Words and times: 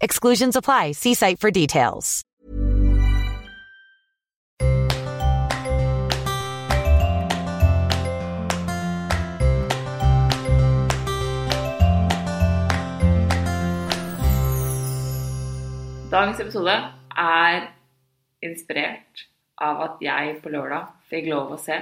Exclusions 0.00 0.56
apply. 0.56 0.92
See 0.92 1.14
site 1.14 1.38
for 1.38 1.50
details. 1.50 2.24
Dagens 16.10 16.40
episode 16.40 16.72
er 17.16 17.68
inspirert 18.42 19.28
av 19.62 19.78
at 19.84 20.00
jeg 20.02 20.40
på 20.42 20.50
lørdag 20.50 20.88
fikk 21.06 21.28
lov 21.30 21.52
å 21.54 21.58
se 21.60 21.76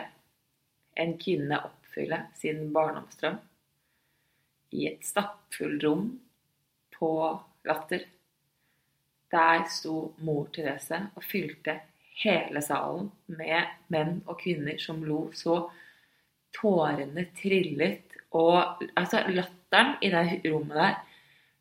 en 1.00 1.14
kvinne 1.22 1.56
oppfylle 1.64 2.18
sin 2.36 2.66
barndomsdrøm 2.74 3.38
i 4.76 4.84
et 4.90 5.06
stappfullt 5.08 5.86
rom 5.86 6.10
på 6.98 7.10
Latter. 7.68 8.06
Der 9.32 9.64
sto 9.68 10.14
mor 10.24 10.48
Therese 10.54 11.02
og 11.14 11.24
fylte 11.24 11.76
hele 12.18 12.62
salen 12.64 13.10
med 13.30 13.68
menn 13.92 14.22
og 14.26 14.40
kvinner 14.40 14.80
som 14.82 15.02
lo 15.04 15.28
så 15.36 15.60
tårene 16.56 17.28
trillet. 17.38 18.16
Og 18.36 18.82
altså, 18.96 19.22
latteren 19.28 19.96
i 20.04 20.10
det 20.12 20.40
rommet 20.48 20.76
der 20.76 20.98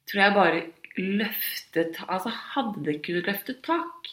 tror 0.08 0.22
jeg 0.24 0.36
bare 0.36 0.64
løftet 0.98 2.00
Altså, 2.08 2.30
hadde 2.30 2.86
det 2.86 2.96
ikke 2.98 3.22
løftet 3.22 3.62
tak, 3.64 4.12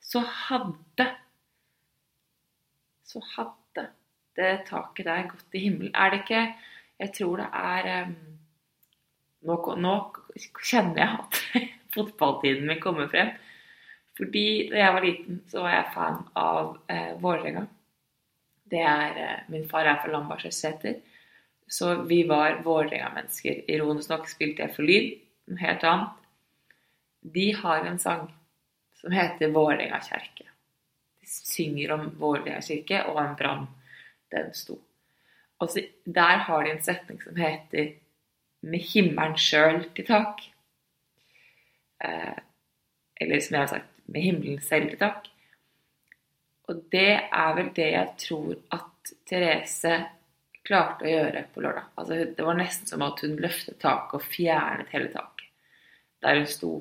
så 0.00 0.20
hadde 0.20 1.08
Så 3.04 3.20
hadde 3.36 3.88
det 4.36 4.64
taket 4.66 5.06
der 5.06 5.28
gått 5.28 5.54
i 5.54 5.66
himmelen. 5.66 5.94
Er 5.94 6.10
det 6.10 6.22
ikke 6.22 6.54
Jeg 6.98 7.12
tror 7.12 7.36
det 7.36 7.46
er 7.52 8.06
um, 8.06 8.16
nå, 9.46 9.56
nå, 9.78 9.94
kjenner 10.62 11.02
jeg 11.02 11.20
at 11.20 11.40
fotballtiden 11.94 12.66
min 12.68 12.80
kommer 12.82 13.10
frem. 13.12 13.32
Fordi 14.16 14.46
da 14.70 14.80
jeg 14.80 14.96
var 14.96 15.06
liten, 15.06 15.40
så 15.48 15.64
var 15.64 15.76
jeg 15.76 15.94
fan 15.94 16.18
av 16.38 16.74
eh, 16.92 17.14
Vålerenga. 17.20 17.64
Er, 18.72 19.16
eh, 19.20 19.40
min 19.52 19.66
far 19.68 19.88
er 19.88 19.98
fra 20.00 20.12
Lambertseter, 20.12 21.00
så 21.68 21.94
vi 22.08 22.22
var 22.28 22.60
Vålerenga-mennesker. 22.64 23.64
Ironisk 23.72 24.12
nok 24.12 24.28
spilte 24.30 24.64
jeg 24.64 24.74
for 24.76 24.88
Lyn, 24.88 25.10
noe 25.50 25.60
helt 25.60 25.84
annet. 25.88 26.22
De 27.34 27.50
har 27.56 27.84
en 27.88 28.00
sang 28.02 28.26
som 29.00 29.12
heter 29.14 29.52
Vålerenga 29.52 30.00
kjerke. 30.04 30.48
De 31.20 31.28
synger 31.28 31.92
om 31.96 32.08
Vålerenga 32.20 32.60
kirke 32.64 33.04
og 33.10 33.20
en 33.22 33.36
brann 33.38 33.68
den 34.32 34.52
sto. 34.56 34.78
Og 35.62 35.70
så, 35.70 35.84
der 36.04 36.44
har 36.46 36.64
de 36.64 36.72
en 36.72 36.82
setning 36.82 37.20
som 37.22 37.36
heter 37.38 37.92
'Med 38.62 38.80
himmelen 38.80 39.36
sjøl 39.36 39.84
til 39.94 40.06
tak'. 40.06 40.48
Eh, 42.04 42.38
eller 43.20 43.40
som 43.40 43.54
jeg 43.54 43.60
har 43.60 43.66
sagt 43.66 43.90
'Med 44.06 44.22
himmelen 44.22 44.60
selv 44.60 44.90
til 44.90 44.98
tak'. 44.98 45.28
Og 46.68 46.84
det 46.92 47.20
er 47.32 47.54
vel 47.54 47.70
det 47.76 47.90
jeg 47.92 48.08
tror 48.18 48.54
at 48.70 49.14
Therese 49.26 49.94
klarte 50.64 51.04
å 51.04 51.10
gjøre 51.10 51.44
på 51.54 51.60
lørdag. 51.60 51.88
Altså, 51.98 52.14
det 52.36 52.44
var 52.46 52.54
nesten 52.54 52.86
som 52.86 53.02
at 53.02 53.20
hun 53.20 53.36
løftet 53.36 53.80
taket 53.82 54.14
og 54.14 54.22
fjernet 54.22 54.92
hele 54.94 55.10
taket. 55.12 55.48
Der 56.22 56.38
hun 56.38 56.46
sto 56.46 56.72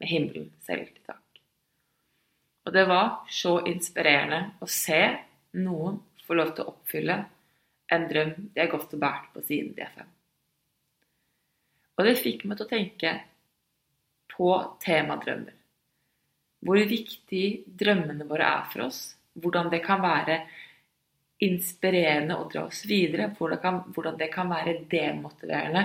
med 0.00 0.08
himmelen 0.08 0.48
selv 0.64 0.86
til 0.86 1.04
tak. 1.06 1.18
Og 2.64 2.72
det 2.72 2.86
var 2.88 3.26
så 3.28 3.58
inspirerende 3.66 4.54
å 4.62 4.66
se 4.70 5.02
noen 5.60 6.00
få 6.26 6.38
lov 6.38 6.54
til 6.54 6.64
å 6.64 6.72
oppfylle 6.72 7.18
en 7.92 8.08
drøm 8.08 8.34
de 8.54 8.62
har 8.62 8.70
gått 8.72 8.94
og 8.94 9.02
båret 9.02 9.30
på 9.34 9.42
siden 9.44 9.74
de 9.76 9.84
er 9.84 9.94
fem. 9.94 10.10
Og 12.02 12.08
det 12.08 12.18
fikk 12.18 12.40
meg 12.50 12.58
til 12.58 12.66
å 12.66 12.70
tenke 12.72 13.10
på 14.32 14.48
temadrømmer. 14.82 15.54
Hvor 16.66 16.78
viktig 16.90 17.44
drømmene 17.78 18.26
våre 18.26 18.48
er 18.58 18.64
for 18.72 18.88
oss. 18.88 19.00
Hvordan 19.38 19.68
det 19.70 19.78
kan 19.84 20.02
være 20.02 20.40
inspirerende 21.46 22.40
å 22.42 22.48
dra 22.50 22.64
oss 22.66 22.80
videre. 22.90 23.28
Hvordan, 23.38 24.16
det 24.18 24.32
kan 24.34 24.50
være 24.50 24.80
demotiverende 24.90 25.84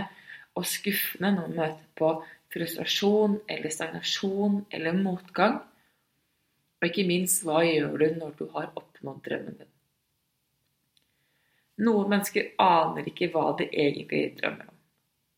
og 0.57 0.66
skuffende 0.66 1.35
når 1.35 1.51
vi 1.51 1.59
møter 1.59 1.91
på 2.01 2.09
frustrasjon 2.56 3.35
eller 3.45 3.75
stagnasjon 3.75 4.63
eller 4.74 4.97
motgang. 4.97 5.59
Og 6.81 6.88
ikke 6.89 7.06
minst, 7.09 7.44
hva 7.45 7.62
gjør 7.62 7.94
du 7.94 8.07
når 8.24 8.33
du 8.39 8.47
har 8.56 8.71
oppnådd 8.74 9.21
drømmen 9.27 9.59
din? 9.62 9.69
Noen 11.86 12.09
mennesker 12.09 12.56
aner 12.57 13.06
ikke 13.06 13.30
hva 13.36 13.51
de 13.62 13.69
egentlig 13.69 14.31
drømmer 14.41 14.65
om. 14.71 14.76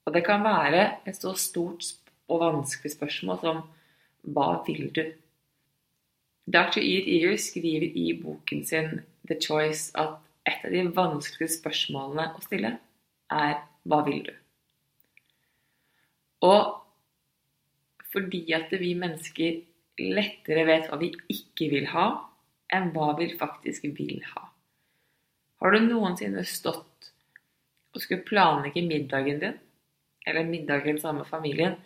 Og 0.09 0.15
det 0.15 0.23
kan 0.25 0.41
være 0.41 0.85
et 1.05 1.17
så 1.21 1.35
stort 1.37 1.85
og 2.33 2.39
vanskelig 2.41 2.95
spørsmål 2.95 3.37
som 3.43 3.59
hva 4.33 4.47
vil 4.65 4.87
du? 4.89 5.03
Dr. 6.49 6.79
Eid 6.81 7.05
Ear 7.13 7.35
skriver 7.37 7.85
i 7.93 8.07
boken 8.17 8.63
sin 8.65 9.03
The 9.29 9.37
Choice 9.37 9.93
at 9.93 10.17
et 10.49 10.65
av 10.65 10.73
de 10.73 10.81
vanskelige 10.97 11.59
spørsmålene 11.59 12.25
å 12.33 12.41
stille 12.41 12.73
er 13.37 13.53
hva 13.85 14.01
vil 14.09 14.25
du? 14.31 14.33
Og 16.49 16.73
fordi 18.09 18.41
at 18.57 18.73
vi 18.81 18.95
mennesker 18.97 19.61
lettere 20.17 20.65
vet 20.65 20.89
hva 20.89 20.97
vi 21.05 21.13
ikke 21.29 21.69
vil 21.69 21.89
ha, 21.93 22.09
enn 22.73 22.89
hva 22.97 23.13
vi 23.21 23.29
faktisk 23.37 23.85
vil 23.93 24.23
ha. 24.33 24.47
Har 25.61 25.75
du 25.75 25.85
noensinne 25.85 26.41
stått 26.49 27.11
og 27.93 28.01
skulle 28.01 28.25
planlegge 28.25 28.89
middagen 28.89 29.43
din, 29.45 29.65
eller 30.25 30.47
middagen 30.47 30.99
sammen 30.99 31.23
med 31.23 31.31
familien, 31.31 31.77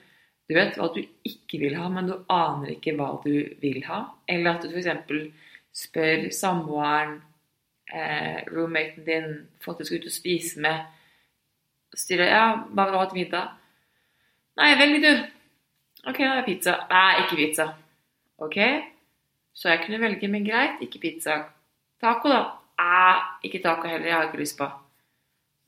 Du 0.49 0.57
vet 0.57 0.75
hva 0.75 0.89
du 0.91 0.99
ikke 1.23 1.57
vil 1.61 1.77
ha, 1.79 1.85
men 1.87 2.09
du 2.09 2.17
aner 2.29 2.73
ikke 2.73 2.97
hva 2.97 3.13
du 3.23 3.31
vil 3.61 3.79
ha. 3.87 4.01
Eller 4.27 4.57
at 4.57 4.65
du 4.67 4.75
f.eks. 4.75 5.31
spør 5.71 6.25
samboeren, 6.35 7.21
eh, 7.87 8.43
roommaten 8.51 9.05
din, 9.07 9.47
folk 9.63 9.79
du 9.79 9.85
skal 9.85 10.01
ut 10.01 10.09
og 10.11 10.11
spise 10.11 10.59
med, 10.59 10.83
sier 11.95 12.25
ja, 12.27 12.43
hva 12.69 12.85
vil 12.85 12.93
du 12.93 12.99
ha 12.99 13.05
til 13.07 13.21
middag? 13.21 13.55
Nei, 14.59 14.73
velg 14.77 14.99
du. 15.05 15.11
Ok, 16.03 16.19
da 16.19 16.33
er 16.33 16.41
det 16.41 16.49
pizza. 16.49 16.75
Nei, 16.91 17.23
ikke 17.23 17.39
pizza. 17.39 17.69
Ok, 18.43 18.59
så 19.55 19.69
jeg 19.71 19.85
kunne 19.85 20.01
velge, 20.03 20.27
men 20.27 20.45
greit, 20.45 20.81
ikke 20.83 20.99
pizza. 20.99 21.39
Taco, 22.03 22.29
da? 22.29 22.43
Nei, 22.83 23.19
ikke 23.47 23.61
taco 23.63 23.87
heller, 23.87 24.09
jeg 24.09 24.17
har 24.17 24.27
ikke 24.27 24.41
lyst 24.41 24.57
på. 24.59 24.67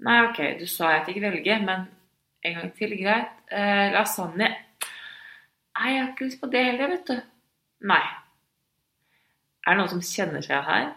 Nei, 0.05 0.17
ok, 0.27 0.41
du 0.59 0.65
sa 0.67 0.91
jeg 0.97 1.05
fikk 1.07 1.21
velge, 1.23 1.59
men 1.63 1.85
en 2.45 2.59
gang 2.59 2.71
til, 2.77 2.93
greit. 2.99 3.33
Eh, 3.51 3.87
lasagne. 3.95 4.51
Nei, 5.75 5.89
jeg 5.91 6.01
har 6.01 6.11
ikke 6.11 6.27
lyst 6.27 6.41
på 6.41 6.51
det 6.53 6.63
heller, 6.69 6.93
vet 6.93 7.09
du. 7.09 7.17
Nei. 7.91 8.03
Er 9.65 9.73
det 9.73 9.79
noen 9.81 9.91
som 9.95 10.03
kjenner 10.05 10.45
seg 10.45 10.63
her? 10.67 10.91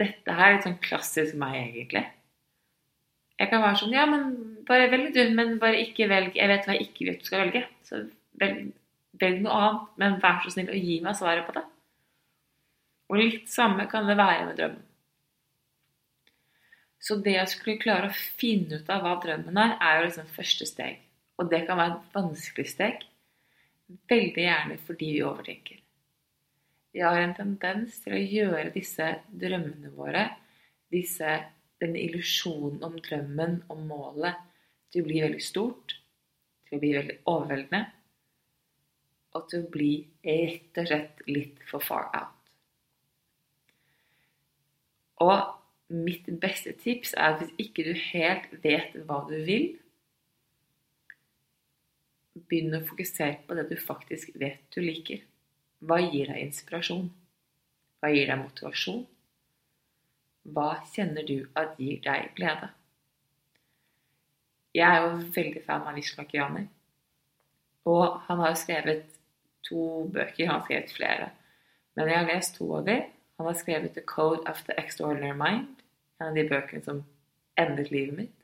Dette 0.00 0.34
her 0.34 0.48
er 0.48 0.56
litt 0.56 0.66
sånn 0.66 0.80
klassisk 0.82 1.36
meg, 1.38 1.58
egentlig. 1.60 2.02
Jeg 3.36 3.50
kan 3.52 3.60
være 3.62 3.78
sånn 3.82 3.92
Ja, 3.92 4.06
men 4.08 4.30
bare 4.66 4.88
velg 4.90 5.12
du, 5.14 5.20
men 5.36 5.58
bare 5.60 5.82
ikke 5.82 6.06
velg 6.08 6.38
Jeg 6.38 6.48
vet 6.48 6.64
hva 6.64 6.72
jeg 6.72 6.86
ikke 6.86 7.10
vet 7.10 7.20
du 7.20 7.28
skal 7.28 7.44
velge. 7.44 7.62
Så 7.84 8.00
velg, 8.40 8.70
velg 9.20 9.42
noe 9.44 9.60
annet, 9.60 9.88
men 10.00 10.20
vær 10.22 10.40
så 10.42 10.54
snill 10.54 10.72
å 10.72 10.80
gi 10.80 10.98
meg 11.04 11.18
svaret 11.18 11.46
på 11.46 11.54
det. 11.58 11.66
Og 13.12 13.20
litt 13.20 13.52
samme 13.52 13.86
kan 13.90 14.08
det 14.08 14.16
være 14.18 14.48
med 14.48 14.58
drømmen. 14.58 14.85
Så 17.06 17.20
det 17.22 17.36
å 17.38 17.46
skulle 17.46 17.78
klare 17.78 18.10
å 18.10 18.20
finne 18.40 18.80
ut 18.80 18.88
av 18.90 19.04
hva 19.04 19.12
drømmen 19.22 19.58
er, 19.62 19.76
er 19.78 19.98
jo 19.98 20.06
liksom 20.08 20.30
første 20.34 20.66
steg. 20.66 21.02
Og 21.38 21.50
det 21.52 21.62
kan 21.68 21.78
være 21.78 21.98
et 22.00 22.14
vanskelig 22.16 22.70
steg. 22.72 23.04
Veldig 24.10 24.46
gjerne 24.46 24.78
fordi 24.82 25.10
vi 25.14 25.20
overtenker. 25.22 25.82
Vi 26.96 27.04
har 27.04 27.20
en 27.20 27.34
tendens 27.36 28.00
til 28.02 28.16
å 28.16 28.22
gjøre 28.22 28.72
disse 28.74 29.06
drømmene 29.28 29.92
våre, 29.94 30.24
disse, 30.90 31.34
denne 31.78 32.00
illusjonen 32.00 32.80
om 32.86 32.96
drømmen, 33.04 33.58
om 33.70 33.84
målet, 33.86 34.40
til 34.90 35.04
å 35.04 35.06
bli 35.06 35.20
veldig 35.22 35.44
stort, 35.44 35.94
til 36.66 36.78
å 36.78 36.82
bli 36.82 36.94
veldig 36.96 37.18
overveldende, 37.30 37.82
og 39.36 39.46
til 39.52 39.62
å 39.62 39.70
bli 39.76 39.92
rett 40.24 40.80
og 40.80 40.88
slett 40.88 41.22
litt 41.28 41.62
for 41.68 41.84
far 41.84 42.08
out. 42.16 42.50
Og 45.22 45.65
mitt 45.88 46.26
beste 46.40 46.72
tips 46.82 47.14
er 47.14 47.34
at 47.34 47.42
hvis 47.42 47.52
ikke 47.66 47.84
du 47.86 47.92
helt 48.10 48.54
vet 48.64 48.96
hva 49.06 49.22
du 49.28 49.36
vil, 49.46 49.68
begynn 52.46 52.76
å 52.76 52.84
fokusere 52.84 53.44
på 53.46 53.56
det 53.56 53.68
du 53.70 53.76
faktisk 53.80 54.34
vet 54.40 54.64
du 54.74 54.82
liker. 54.82 55.22
Hva 55.86 56.00
gir 56.02 56.32
deg 56.32 56.42
inspirasjon? 56.42 57.08
Hva 58.00 58.10
gir 58.12 58.28
deg 58.28 58.42
motivasjon? 58.42 59.04
Hva 60.56 60.68
kjenner 60.92 61.26
du 61.26 61.38
at 61.58 61.78
gir 61.80 62.02
deg 62.04 62.32
glede? 62.36 62.70
Jeg 64.76 64.86
er 64.86 65.06
jo 65.06 65.30
veldig 65.32 65.62
fan 65.64 65.86
av 65.88 65.96
Lish 65.96 66.18
Lakiani. 66.18 66.66
Og 67.88 68.20
han 68.26 68.42
har 68.42 68.52
jo 68.52 68.60
skrevet 68.60 69.04
to 69.64 69.82
bøker. 70.12 70.46
Han 70.46 70.58
har 70.58 70.66
skrevet 70.66 70.92
flere. 70.92 71.30
Men 71.96 72.10
jeg 72.10 72.18
har 72.18 72.28
lest 72.28 72.58
to 72.58 72.68
av 72.76 72.84
dem. 72.84 73.06
Han 73.38 73.46
har 73.46 73.56
skrevet 73.56 73.92
'The 73.92 74.04
Code 74.04 74.40
of 74.50 74.62
the 74.64 74.74
Extraordinary 74.80 75.36
Mind', 75.36 75.75
en 76.20 76.30
av 76.30 76.34
de 76.36 76.46
bøkene 76.48 76.84
som 76.84 77.02
endret 77.60 77.92
livet 77.92 78.16
mitt. 78.16 78.36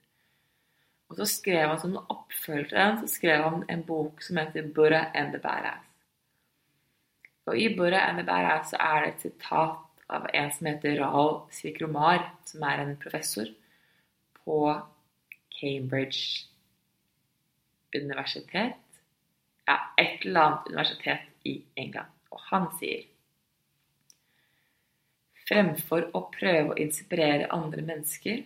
Og 1.11 1.19
så 1.21 1.27
skrev 1.29 1.69
han 1.69 1.81
som 1.81 1.97
oppfølger 2.01 2.71
til 2.71 2.79
den, 2.79 3.01
så 3.03 3.09
skrev 3.15 3.43
han 3.45 3.65
en 3.69 3.83
bok 3.85 4.23
som 4.25 4.39
heter 4.41 4.69
'Burra 4.69 5.11
and 5.15 5.33
the 5.33 5.41
Badass'. 5.41 5.89
Og 7.47 7.59
i 7.59 7.69
'Burra 7.77 8.01
and 8.09 8.19
the 8.19 8.27
Badass' 8.27 8.71
så 8.71 8.77
er 8.77 9.01
det 9.01 9.15
et 9.15 9.21
sitat 9.21 9.77
av 10.09 10.27
en 10.35 10.53
som 10.53 10.67
heter 10.67 11.01
Rahal 11.01 11.41
Svikromar, 11.51 12.33
som 12.45 12.63
er 12.63 12.81
en 12.81 12.97
professor 12.97 13.47
på 14.45 14.81
Cambridge 15.61 16.49
universitet. 17.95 18.81
Ja, 19.69 19.77
et 19.99 20.25
eller 20.25 20.41
annet 20.41 20.69
universitet 20.69 21.21
i 21.45 21.65
England. 21.77 22.09
Og 22.31 22.41
han 22.51 22.67
sier 22.79 23.05
Fremfor 25.53 26.07
å 26.17 26.23
prøve 26.33 26.73
å 26.73 26.79
inspirere 26.81 27.51
andre 27.53 27.83
mennesker, 27.85 28.39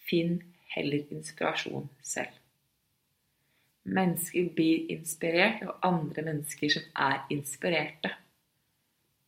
finn 0.00 0.38
heller 0.72 1.04
inspirasjon 1.12 1.90
selv. 2.00 2.32
Mennesker 3.84 4.48
blir 4.56 4.88
inspirert 4.94 5.60
av 5.66 5.74
andre 5.84 6.24
mennesker 6.24 6.72
som 6.72 6.86
er 7.04 7.20
inspirerte. 7.36 8.14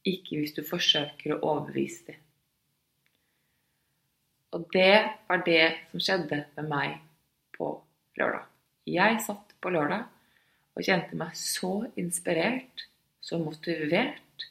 Ikke 0.09 0.41
hvis 0.41 0.57
du 0.57 0.63
forsøker 0.65 1.35
å 1.35 1.41
overbevise 1.43 2.07
dem. 2.09 2.23
Og 4.57 4.65
det 4.73 4.97
var 5.29 5.45
det 5.45 5.65
som 5.91 6.01
skjedde 6.01 6.45
med 6.57 6.73
meg 6.73 6.99
på 7.53 7.75
lørdag. 8.17 8.49
Jeg 8.89 9.21
satt 9.29 9.53
på 9.61 9.77
lørdag 9.77 10.07
og 10.73 10.89
kjente 10.89 11.21
meg 11.21 11.37
så 11.37 11.83
inspirert, 12.01 12.87
så 13.21 13.37
motivert 13.43 14.47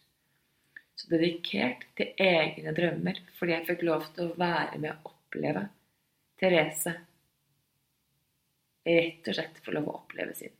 dedikert 1.09 1.85
til 1.97 2.13
egne 2.21 2.73
drømmer 2.75 3.19
fordi 3.37 3.55
jeg 3.55 3.67
fikk 3.69 3.83
lov 3.87 4.07
til 4.15 4.29
å 4.29 4.37
være 4.39 4.79
med 4.81 4.93
og 4.95 5.11
oppleve 5.13 5.67
Therese 6.39 6.93
rett 8.85 9.27
og 9.29 9.37
slett 9.37 9.61
få 9.65 9.73
lov 9.73 9.89
å 9.89 9.97
oppleve 9.97 10.35
sin. 10.37 10.53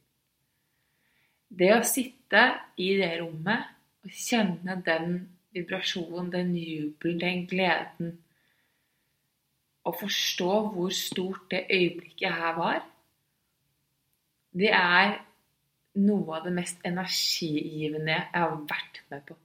Det 1.46 1.72
å 1.76 1.84
sitte 1.86 2.42
i 2.82 2.96
det 2.98 3.12
rommet 3.20 3.72
og 4.06 4.12
kjenne 4.12 4.80
den 4.86 5.20
vibrasjonen, 5.56 6.32
den 6.34 6.56
jubelen, 6.58 7.20
den 7.22 7.46
gleden 7.50 8.16
Og 9.86 9.94
forstå 10.00 10.54
hvor 10.74 10.90
stort 10.90 11.44
det 11.52 11.68
øyeblikket 11.70 12.34
her 12.34 12.56
var, 12.58 12.80
det 14.58 14.72
er 14.74 15.12
noe 16.02 16.40
av 16.40 16.48
det 16.48 16.54
mest 16.56 16.82
energigivende 16.90 18.16
jeg 18.16 18.34
har 18.34 18.56
vært 18.66 19.04
med 19.12 19.28
på 19.28 19.38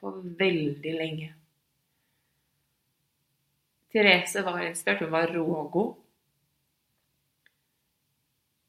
på 0.00 0.12
veldig 0.40 0.92
lenge. 0.96 1.30
Therese 3.90 4.42
var 4.46 4.62
inspirert. 4.64 5.02
Hun 5.04 5.12
var 5.12 5.32
rågod. 5.34 5.96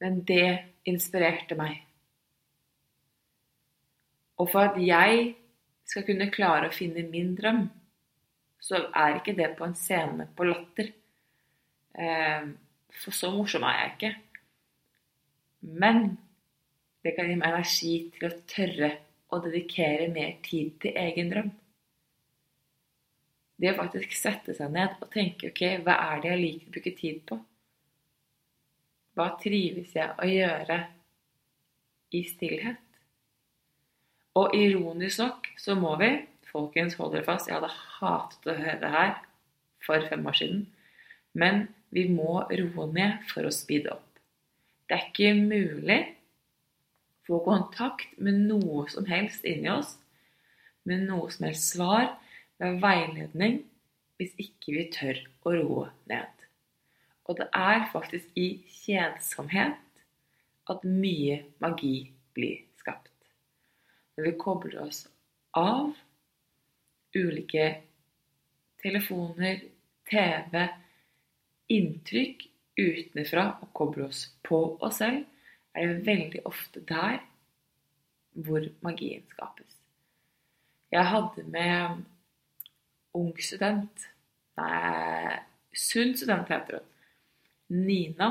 Men 0.02 0.24
det 0.26 0.48
inspirerte 0.90 1.56
meg. 1.56 1.78
Og 4.42 4.50
for 4.50 4.72
at 4.72 4.80
jeg 4.82 5.36
skal 5.86 6.06
kunne 6.08 6.32
klare 6.34 6.72
å 6.72 6.74
finne 6.74 7.04
min 7.06 7.36
drøm, 7.38 7.68
så 8.62 8.88
er 8.90 9.20
ikke 9.20 9.36
det 9.38 9.52
på 9.58 9.68
en 9.68 9.78
scene 9.78 10.26
på 10.38 10.48
Latter. 10.48 10.90
Eh, 11.94 12.50
for 13.04 13.14
så 13.14 13.30
morsom 13.34 13.66
er 13.68 13.78
jeg 13.78 13.94
ikke. 13.94 14.12
Men 15.62 16.04
det 17.06 17.14
kan 17.18 17.30
gi 17.30 17.38
meg 17.38 17.54
energi 17.54 17.94
til 18.16 18.28
å 18.28 18.36
tørre 18.50 18.92
å 19.32 19.40
dedikere 19.44 20.10
mer 20.12 20.38
tid 20.46 20.76
til 20.84 20.98
egen 21.00 21.32
drøm. 21.32 21.52
Det 23.62 23.72
å 23.72 23.78
faktisk 23.78 24.16
sette 24.18 24.56
seg 24.58 24.72
ned 24.74 24.98
og 25.00 25.12
tenke 25.14 25.52
ok, 25.52 25.62
hva 25.86 25.96
er 26.12 26.22
det 26.24 26.32
jeg 26.32 26.42
liker 26.42 26.70
å 26.70 26.76
bruke 26.76 26.96
tid 26.98 27.22
på? 27.30 27.38
Hva 29.16 29.28
trives 29.42 29.94
jeg 29.96 30.16
å 30.18 30.28
gjøre 30.28 30.80
i 32.18 32.24
stillhet? 32.28 32.88
Og 34.40 34.56
ironisk 34.56 35.20
nok 35.22 35.50
så 35.60 35.76
må 35.78 35.96
vi 36.02 36.14
Folkens, 36.52 36.98
hold 37.00 37.14
dere 37.16 37.24
fast. 37.24 37.48
Jeg 37.48 37.56
hadde 37.56 37.70
hatet 37.72 38.48
å 38.52 38.56
høre 38.58 38.80
det 38.82 38.90
her 38.92 39.12
for 39.86 40.08
fem 40.10 40.26
år 40.28 40.36
siden. 40.36 40.66
Men 41.32 41.62
vi 41.96 42.10
må 42.12 42.42
roe 42.44 42.88
ned 42.92 43.22
for 43.30 43.48
å 43.48 43.54
speede 43.56 43.94
opp. 43.94 44.20
Det 44.90 44.98
er 44.98 45.06
ikke 45.08 45.32
mulig 45.38 46.00
få 47.28 47.42
kontakt 47.46 48.18
med 48.18 48.46
noe 48.50 48.88
som 48.92 49.06
helst 49.10 49.46
inni 49.48 49.70
oss, 49.72 49.96
med 50.88 51.06
noe 51.10 51.30
som 51.34 51.48
helst 51.48 51.76
svar, 51.76 52.16
med 52.62 52.82
veiledning, 52.82 53.62
hvis 54.18 54.34
ikke 54.42 54.76
vi 54.76 54.88
tør 54.94 55.22
å 55.46 55.56
roe 55.56 55.88
ned. 56.10 56.30
Og 57.30 57.38
det 57.40 57.48
er 57.56 57.88
faktisk 57.94 58.38
i 58.38 58.48
kjedsomhet 58.82 59.80
at 60.70 60.84
mye 60.86 61.42
magi 61.64 62.12
blir 62.36 62.62
skapt. 62.82 63.14
Når 64.18 64.28
vi 64.28 64.38
kobler 64.42 64.82
oss 64.84 65.06
av 65.58 65.94
ulike 67.16 67.68
telefoner, 68.82 69.62
TV, 70.12 70.66
inntrykk 71.72 72.48
utenfra 72.82 73.46
og 73.62 73.70
kobler 73.78 74.10
oss 74.10 74.26
på 74.48 74.62
oss 74.84 75.00
selv, 75.02 75.24
er 75.76 75.88
det 75.88 76.06
veldig 76.08 76.42
ofte 76.48 76.84
der 76.88 77.20
hvor 78.32 78.64
magien 78.82 79.24
skapes. 79.32 79.78
Jeg 80.92 81.08
hadde 81.08 81.44
med 81.48 82.04
ung 83.16 83.36
student 83.40 84.08
Nei, 84.60 85.38
sunn 85.74 86.12
student 86.20 86.50
heter 86.52 86.82
hun. 86.82 86.88
Nina 87.88 88.28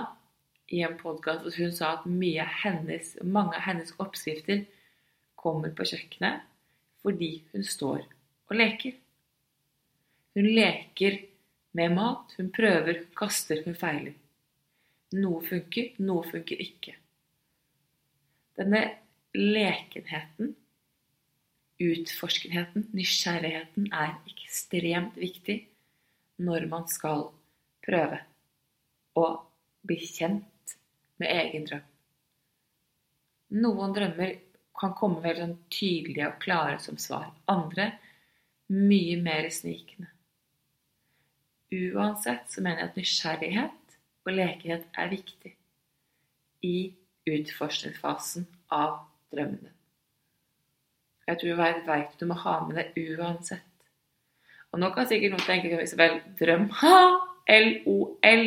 i 0.71 0.83
en 0.85 0.99
podkast 1.01 1.47
hvor 1.47 1.57
hun 1.57 1.73
sa 1.75 1.95
at 1.97 2.05
hennes, 2.63 3.17
mange 3.25 3.57
av 3.57 3.65
hennes 3.65 3.95
oppskrifter 3.99 4.67
kommer 5.41 5.73
på 5.73 5.89
kjøkkenet 5.89 6.45
fordi 7.01 7.31
hun 7.55 7.65
står 7.65 8.05
og 8.05 8.57
leker. 8.61 8.93
Hun 10.37 10.47
leker 10.53 11.17
med 11.73 11.95
mat. 11.97 12.35
Hun 12.37 12.51
prøver, 12.53 13.01
hun 13.01 13.15
kaster, 13.17 13.63
hun 13.65 13.75
feiler. 13.75 14.15
Noe 15.17 15.41
funker, 15.43 15.95
noe 16.05 16.27
funker 16.29 16.61
ikke. 16.63 17.00
Denne 18.59 18.83
lekenheten, 19.37 20.55
utforskenheten, 21.81 22.89
nysgjerrigheten 22.97 23.89
er 23.95 24.17
ekstremt 24.29 25.17
viktig 25.21 25.63
når 26.41 26.67
man 26.73 26.89
skal 26.91 27.29
prøve 27.85 28.21
å 29.17 29.27
bli 29.87 29.99
kjent 30.03 30.77
med 31.21 31.33
egen 31.33 31.67
drøm. 31.69 31.87
Noen 33.61 33.95
drømmer 33.97 34.37
kan 34.81 34.95
komme 34.97 35.23
veldig 35.25 35.43
sånn 35.43 35.59
tydelige 35.73 36.29
og 36.31 36.39
klare 36.43 36.79
som 36.83 36.99
svar. 37.01 37.29
Andre 37.51 37.91
mye 38.71 39.17
mer 39.21 39.49
snikende. 39.53 40.09
Uansett 41.71 42.51
så 42.51 42.63
mener 42.63 42.83
jeg 42.83 42.91
at 42.91 42.99
nysgjerrighet 42.99 43.99
og 44.27 44.33
lekenhet 44.35 44.87
er 44.99 45.11
viktig 45.13 45.53
i 46.67 46.77
utforskningsfasen 47.39 48.47
av 48.75 48.99
drømmen 49.33 49.61
din. 49.63 49.77
Jeg 51.31 51.39
tror 51.39 51.61
det 51.61 51.67
er 51.67 51.77
et 51.77 51.87
verktøy 51.87 52.23
du 52.25 52.31
må 52.31 52.39
ha 52.43 52.57
med 52.67 52.79
deg 52.81 53.19
uansett. 53.19 53.67
Og 54.71 54.83
nå 54.83 54.91
kan 54.95 55.07
sikkert 55.11 55.35
noen 55.35 55.47
tenke 55.47 55.83
Isabel, 55.83 56.19
drøm 56.39 56.69
ha, 56.83 56.99
LOL. 57.51 58.45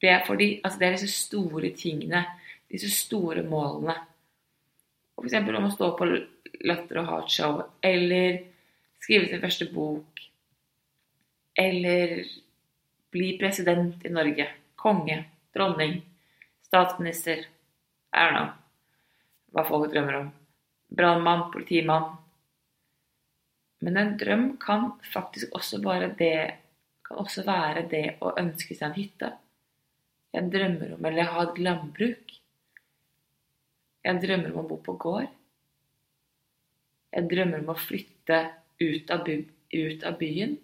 Det 0.00 0.08
er 0.08 0.22
fordi 0.24 0.52
altså 0.64 0.80
det 0.80 0.86
er 0.86 0.96
disse 0.96 1.26
store 1.26 1.72
tingene, 1.76 2.24
disse 2.72 2.88
store 2.92 3.44
målene. 3.44 3.96
Og 5.16 5.26
F.eks. 5.26 5.48
om 5.52 5.68
å 5.68 5.72
stå 5.74 5.90
på 5.98 6.08
Latter 6.64 7.02
og 7.02 7.10
Hat-show, 7.10 7.58
eller 7.84 8.38
skrive 9.00 9.28
sin 9.28 9.42
første 9.42 9.68
bok, 9.72 10.22
eller 11.60 12.22
bli 13.12 13.34
president 13.40 14.04
i 14.06 14.12
Norge, 14.12 14.46
konge, 14.80 15.18
dronning, 15.56 15.98
statsminister 16.64 17.44
I 18.10 18.24
don't 18.26 18.36
know 18.36 18.50
hva 19.54 19.64
folk 19.66 19.90
drømmer 19.92 20.18
om. 20.20 20.30
Brannmann, 20.90 21.48
politimann. 21.52 22.16
Men 23.80 23.96
en 23.96 24.16
drøm 24.20 24.44
kan 24.60 24.90
faktisk 25.12 25.54
også, 25.56 25.80
det, 26.18 26.34
kan 27.06 27.22
også 27.22 27.44
være 27.46 27.86
det 27.90 28.04
å 28.20 28.34
ønske 28.38 28.76
seg 28.76 28.90
en 28.90 28.98
hytte. 28.98 29.30
Jeg 30.34 30.50
drømmer 30.52 30.94
om 30.94 31.06
eller 31.08 31.32
ha 31.32 31.44
et 31.46 31.58
landbruk. 31.58 32.34
Jeg 34.04 34.22
drømmer 34.22 34.52
om 34.52 34.62
å 34.62 34.68
bo 34.68 34.78
på 34.84 34.96
gård. 35.00 35.30
Jeg 37.10 37.26
drømmer 37.30 37.64
om 37.64 37.72
å 37.72 37.78
flytte 37.78 38.40
ut 38.80 39.10
av, 39.10 39.24
by, 39.26 39.40
ut 39.74 40.04
av 40.06 40.18
byen 40.20 40.54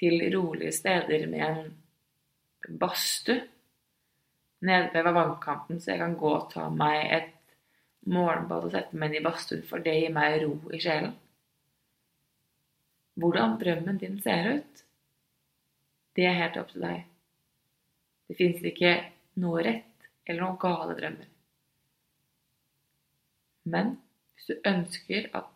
til 0.00 0.18
rolige 0.34 0.74
steder 0.74 1.28
med 1.30 1.44
en 1.46 2.78
badstue 2.80 3.44
nede 4.62 5.04
ved 5.04 5.14
vannkanten, 5.16 5.80
så 5.80 5.92
jeg 5.92 6.02
kan 6.02 6.16
gå 6.18 6.32
og 6.36 6.50
ta 6.52 6.68
meg 6.70 7.00
et 7.16 7.32
morgenbad 8.12 8.66
og 8.66 8.74
sette 8.74 8.98
meg 8.98 9.10
inn 9.10 9.20
i 9.20 9.24
badstuen, 9.24 9.64
for 9.66 9.82
det 9.84 9.94
gir 9.98 10.14
meg 10.14 10.38
ro 10.42 10.54
i 10.74 10.80
sjelen. 10.82 11.14
Hvordan 13.22 13.58
drømmen 13.60 13.98
din 14.00 14.18
ser 14.22 14.48
ut, 14.56 14.84
det 16.16 16.26
er 16.28 16.38
helt 16.38 16.58
opp 16.60 16.70
til 16.72 16.84
deg. 16.86 17.02
Det 18.28 18.38
fins 18.38 18.62
ikke 18.64 18.94
noe 19.42 19.64
rett 19.64 20.08
eller 20.26 20.44
noen 20.44 20.60
gale 20.60 20.96
drømmer. 20.98 21.28
Men 23.72 23.96
hvis 24.34 24.48
du 24.50 24.68
ønsker 24.68 25.28
at 25.38 25.50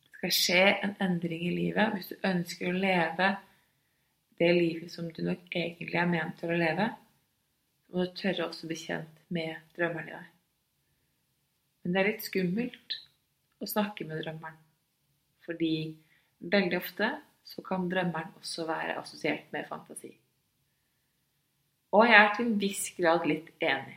det 0.00 0.16
skal 0.16 0.34
skje 0.36 0.64
en 0.84 0.96
endring 1.00 1.46
i 1.46 1.54
livet, 1.54 1.94
hvis 1.94 2.10
du 2.12 2.26
ønsker 2.28 2.68
å 2.68 2.76
leve 2.76 3.30
det 4.40 4.50
livet 4.56 4.92
som 4.92 5.08
du 5.12 5.22
nok 5.24 5.46
egentlig 5.52 5.96
er 6.00 6.10
ment 6.10 6.36
til 6.40 6.52
å 6.52 6.58
leve, 6.60 6.90
må 7.90 8.04
du 8.04 8.12
tørre 8.16 8.46
også 8.46 8.68
bli 8.70 8.78
kjent 8.78 9.22
med 9.34 9.56
drømmerne 9.76 10.10
dine. 10.12 10.26
Men 11.82 11.94
det 11.94 12.00
er 12.00 12.08
litt 12.10 12.26
skummelt 12.26 12.96
å 13.60 13.68
snakke 13.68 14.06
med 14.08 14.22
drømmeren, 14.22 14.58
fordi 15.46 15.74
veldig 16.40 16.78
ofte 16.78 17.10
så 17.50 17.64
kan 17.66 17.88
drømmeren 17.90 18.36
også 18.38 18.66
være 18.68 18.98
assosiert 19.00 19.48
med 19.54 19.68
fantasi. 19.68 20.12
Og 21.96 22.06
jeg 22.06 22.18
er 22.20 22.34
til 22.36 22.46
en 22.46 22.60
viss 22.60 22.84
grad 22.94 23.24
litt 23.26 23.48
enig. 23.64 23.96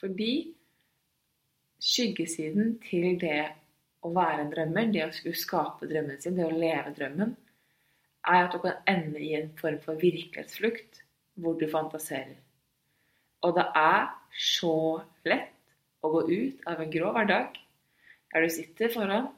Fordi 0.00 0.32
skyggesiden 1.82 2.78
til 2.84 3.18
det 3.20 3.42
å 4.06 4.12
være 4.14 4.46
en 4.46 4.52
drømmer, 4.54 4.88
det 4.92 5.04
å 5.04 5.12
skulle 5.12 5.36
skape 5.36 5.88
drømmen 5.90 6.22
sin, 6.22 6.38
det 6.38 6.46
å 6.46 6.54
leve 6.54 6.94
drømmen, 6.96 7.34
er 8.26 8.46
at 8.46 8.54
du 8.54 8.62
kan 8.62 8.80
ende 8.88 9.20
i 9.22 9.34
en 9.38 9.52
form 9.60 9.78
for 9.84 10.00
virkelighetsflukt 10.00 11.02
hvor 11.42 11.58
du 11.60 11.66
fantaserer. 11.70 12.45
Og 13.44 13.56
det 13.56 13.66
er 13.76 14.08
så 14.36 15.02
lett 15.26 15.52
å 16.04 16.10
gå 16.12 16.22
ut 16.30 16.66
av 16.68 16.80
en 16.82 16.92
grå 16.92 17.12
hverdag 17.14 17.58
der 18.32 18.44
du 18.44 18.52
sitter 18.52 18.92
foran 18.92 19.28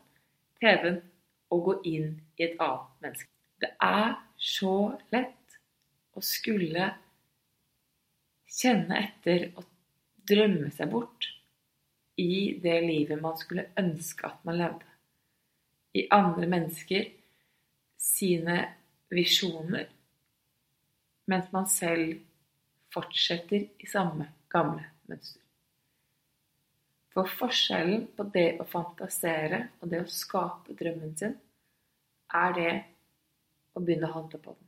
TV-en 0.62 1.00
og 1.54 1.64
gå 1.68 1.74
inn 1.88 2.08
i 2.38 2.46
et 2.48 2.60
annet 2.62 3.04
menneske. 3.04 3.30
Det 3.58 3.70
er 3.82 4.14
så 4.38 4.74
lett 5.14 5.58
å 6.18 6.22
skulle 6.24 6.90
kjenne 8.58 9.02
etter 9.02 9.50
og 9.58 9.66
drømme 10.28 10.70
seg 10.74 10.90
bort 10.92 11.28
i 12.18 12.58
det 12.62 12.78
livet 12.84 13.20
man 13.22 13.38
skulle 13.38 13.68
ønske 13.78 14.26
at 14.26 14.42
man 14.46 14.58
levde. 14.58 14.86
I 15.94 16.08
andre 16.14 16.48
mennesker 16.50 17.06
sine 17.98 18.58
visjoner, 19.10 19.88
mens 21.30 21.48
man 21.54 21.66
selv 21.70 22.18
fortsetter 22.94 23.68
i 23.78 23.90
samme 23.90 24.28
gamle 24.52 24.84
mønster. 25.08 25.42
For 27.14 27.28
forskjellen 27.40 28.06
på 28.16 28.28
det 28.34 28.48
å 28.62 28.66
fantasere 28.68 29.64
og 29.80 29.90
det 29.92 30.04
å 30.04 30.12
skape 30.12 30.76
drømmen 30.78 31.16
sin, 31.18 31.34
er 32.28 32.54
det 32.56 32.72
å 33.74 33.82
begynne 33.82 34.10
å 34.10 34.16
handle 34.18 34.40
på 34.42 34.54
den. 34.54 34.66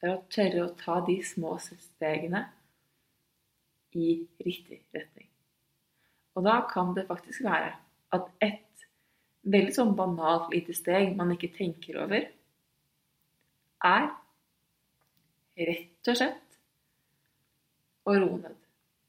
Det 0.00 0.08
er 0.08 0.14
å 0.14 0.26
tørre 0.32 0.64
å 0.64 0.74
ta 0.78 0.98
de 1.06 1.16
små 1.24 1.56
stegene 1.60 2.44
i 3.94 4.08
riktig 4.44 4.82
retning. 4.94 5.28
Og 6.34 6.46
da 6.46 6.60
kan 6.70 6.94
det 6.96 7.06
faktisk 7.08 7.44
være 7.46 7.72
at 8.14 8.30
et 8.42 8.86
veldig 9.44 9.74
sånn 9.76 9.94
banalt 9.98 10.50
lite 10.54 10.74
steg 10.76 11.14
man 11.18 11.32
ikke 11.34 11.52
tenker 11.54 12.00
over, 12.04 12.26
er 13.84 14.08
rett 15.60 16.10
og 16.10 16.18
slett 16.18 16.43
å 18.04 18.16
ro 18.18 18.30
ned. 18.38 18.56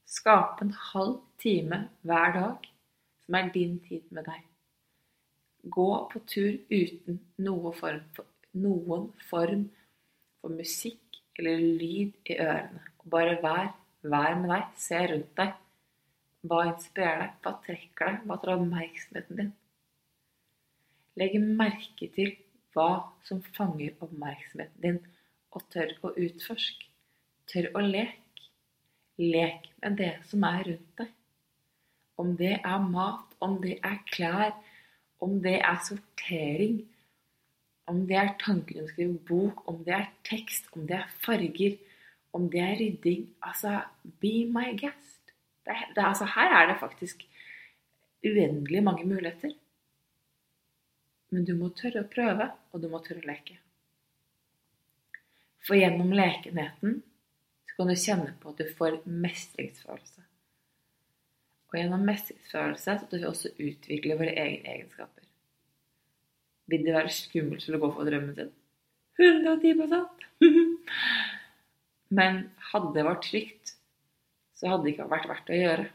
Skape 0.05 0.65
en 0.65 0.73
halv 0.91 1.17
time 1.41 1.85
hver 2.05 2.35
dag 2.35 2.67
som 3.25 3.37
er 3.39 3.49
din 3.53 3.79
tid 3.87 4.05
med 4.15 4.27
deg. 4.29 4.43
Gå 5.75 5.89
på 6.11 6.21
tur 6.29 6.59
uten 6.69 7.19
noen 7.41 7.73
form 7.73 8.03
for, 8.15 8.27
noen 8.53 9.09
form 9.29 9.65
for 10.41 10.53
musikk 10.53 11.19
eller 11.39 11.63
lyd 11.81 12.31
i 12.31 12.37
ørene. 12.39 12.83
Bare 13.05 13.37
vær, 13.41 13.71
vær 14.01 14.37
med 14.41 14.51
deg. 14.53 14.71
Se 14.81 15.01
rundt 15.11 15.33
deg. 15.37 15.53
Hva 16.45 16.61
inspirerer 16.69 17.21
deg? 17.23 17.37
Hva 17.41 17.53
trekker 17.65 18.11
deg? 18.11 18.25
Hva 18.29 18.37
tar 18.41 18.53
oppmerksomheten 18.55 19.41
din? 19.41 19.53
Legg 21.15 21.37
merke 21.41 22.09
til 22.13 22.35
hva 22.75 22.89
som 23.25 23.39
fanger 23.55 23.95
oppmerksomheten 24.03 24.81
din, 24.83 24.97
og 25.55 25.63
tør 25.71 25.93
å 26.03 26.11
utforske. 26.19 26.89
Tør 27.49 27.71
å 27.73 27.83
leke. 27.85 28.25
Lek 29.22 29.69
med 29.81 29.98
det 30.00 30.13
som 30.27 30.43
er 30.43 30.65
rundt 30.67 31.00
deg. 31.00 31.12
Om 32.19 32.36
det 32.39 32.53
er 32.57 32.84
mat, 32.84 33.36
om 33.43 33.57
det 33.63 33.77
er 33.84 33.98
klær, 34.12 34.53
om 35.24 35.39
det 35.43 35.57
er 35.60 35.79
sortering, 35.84 36.81
om 37.91 38.05
det 38.10 38.17
er 38.17 38.34
tanken 38.41 38.81
om 38.81 38.88
å 38.88 38.91
skrive 38.91 39.17
bok, 39.27 39.65
om 39.69 39.81
det 39.86 39.93
er 39.98 40.07
tekst, 40.27 40.72
om 40.75 40.88
det 40.89 40.98
er 41.00 41.12
farger, 41.24 41.75
om 42.36 42.48
det 42.51 42.62
er 42.63 42.79
rydding 42.79 43.27
Altså, 43.45 43.77
be 44.22 44.45
my 44.51 44.72
guest. 44.79 45.22
Det, 45.65 45.75
det, 45.95 46.03
altså, 46.03 46.27
her 46.36 46.55
er 46.60 46.72
det 46.72 46.79
faktisk 46.79 47.24
uendelig 48.25 48.84
mange 48.84 49.05
muligheter. 49.05 49.53
Men 51.31 51.45
du 51.45 51.55
må 51.57 51.72
tørre 51.77 52.03
å 52.03 52.10
prøve, 52.10 52.50
og 52.72 52.81
du 52.81 52.89
må 52.91 53.01
tørre 53.05 53.24
å 53.24 53.29
leke. 53.29 53.57
For 55.65 55.77
gjennom 55.77 56.12
lekenheten 56.13 57.00
så 57.75 57.82
kan 57.82 57.91
du 57.91 58.00
kjenne 58.00 58.32
på 58.39 58.53
at 58.53 58.62
du 58.62 58.72
får 58.77 59.01
mestringsfølelse. 59.03 60.24
Og 61.72 61.79
gjennom 61.79 62.05
mestringsfølelse 62.08 62.98
så 63.01 63.10
kan 63.12 63.20
vi 63.20 63.29
også 63.29 63.51
utvikle 63.60 64.17
våre 64.20 64.32
egne 64.32 64.77
egenskaper. 64.77 65.27
Vil 66.72 66.86
det 66.88 66.96
være 66.96 67.13
skummelt 67.13 67.65
for 67.67 67.77
å 67.77 67.82
gå 67.84 67.91
for 67.98 68.10
drømmen 68.10 68.38
sin? 68.39 68.53
110 69.20 69.84
Men 72.17 72.46
hadde 72.72 72.94
det 72.96 73.05
vært 73.05 73.27
trygt 73.27 73.75
så 74.55 74.72
hadde 74.72 74.88
det 74.88 74.96
ikke 74.96 75.12
vært 75.12 75.29
verdt 75.29 75.51
å 75.51 75.60
gjøre. 75.60 75.86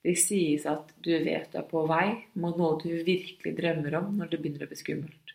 Det 0.00 0.14
sies 0.16 0.64
at 0.68 0.92
du 1.04 1.10
vet 1.12 1.50
du 1.52 1.58
er 1.60 1.66
på 1.68 1.82
vei 1.88 2.06
mot 2.40 2.56
noe 2.56 2.78
du 2.80 3.02
virkelig 3.04 3.52
drømmer 3.58 3.98
om 3.98 4.14
når 4.16 4.30
det 4.32 4.40
begynner 4.40 4.64
å 4.64 4.70
bli 4.70 4.78
skummelt. 4.80 5.34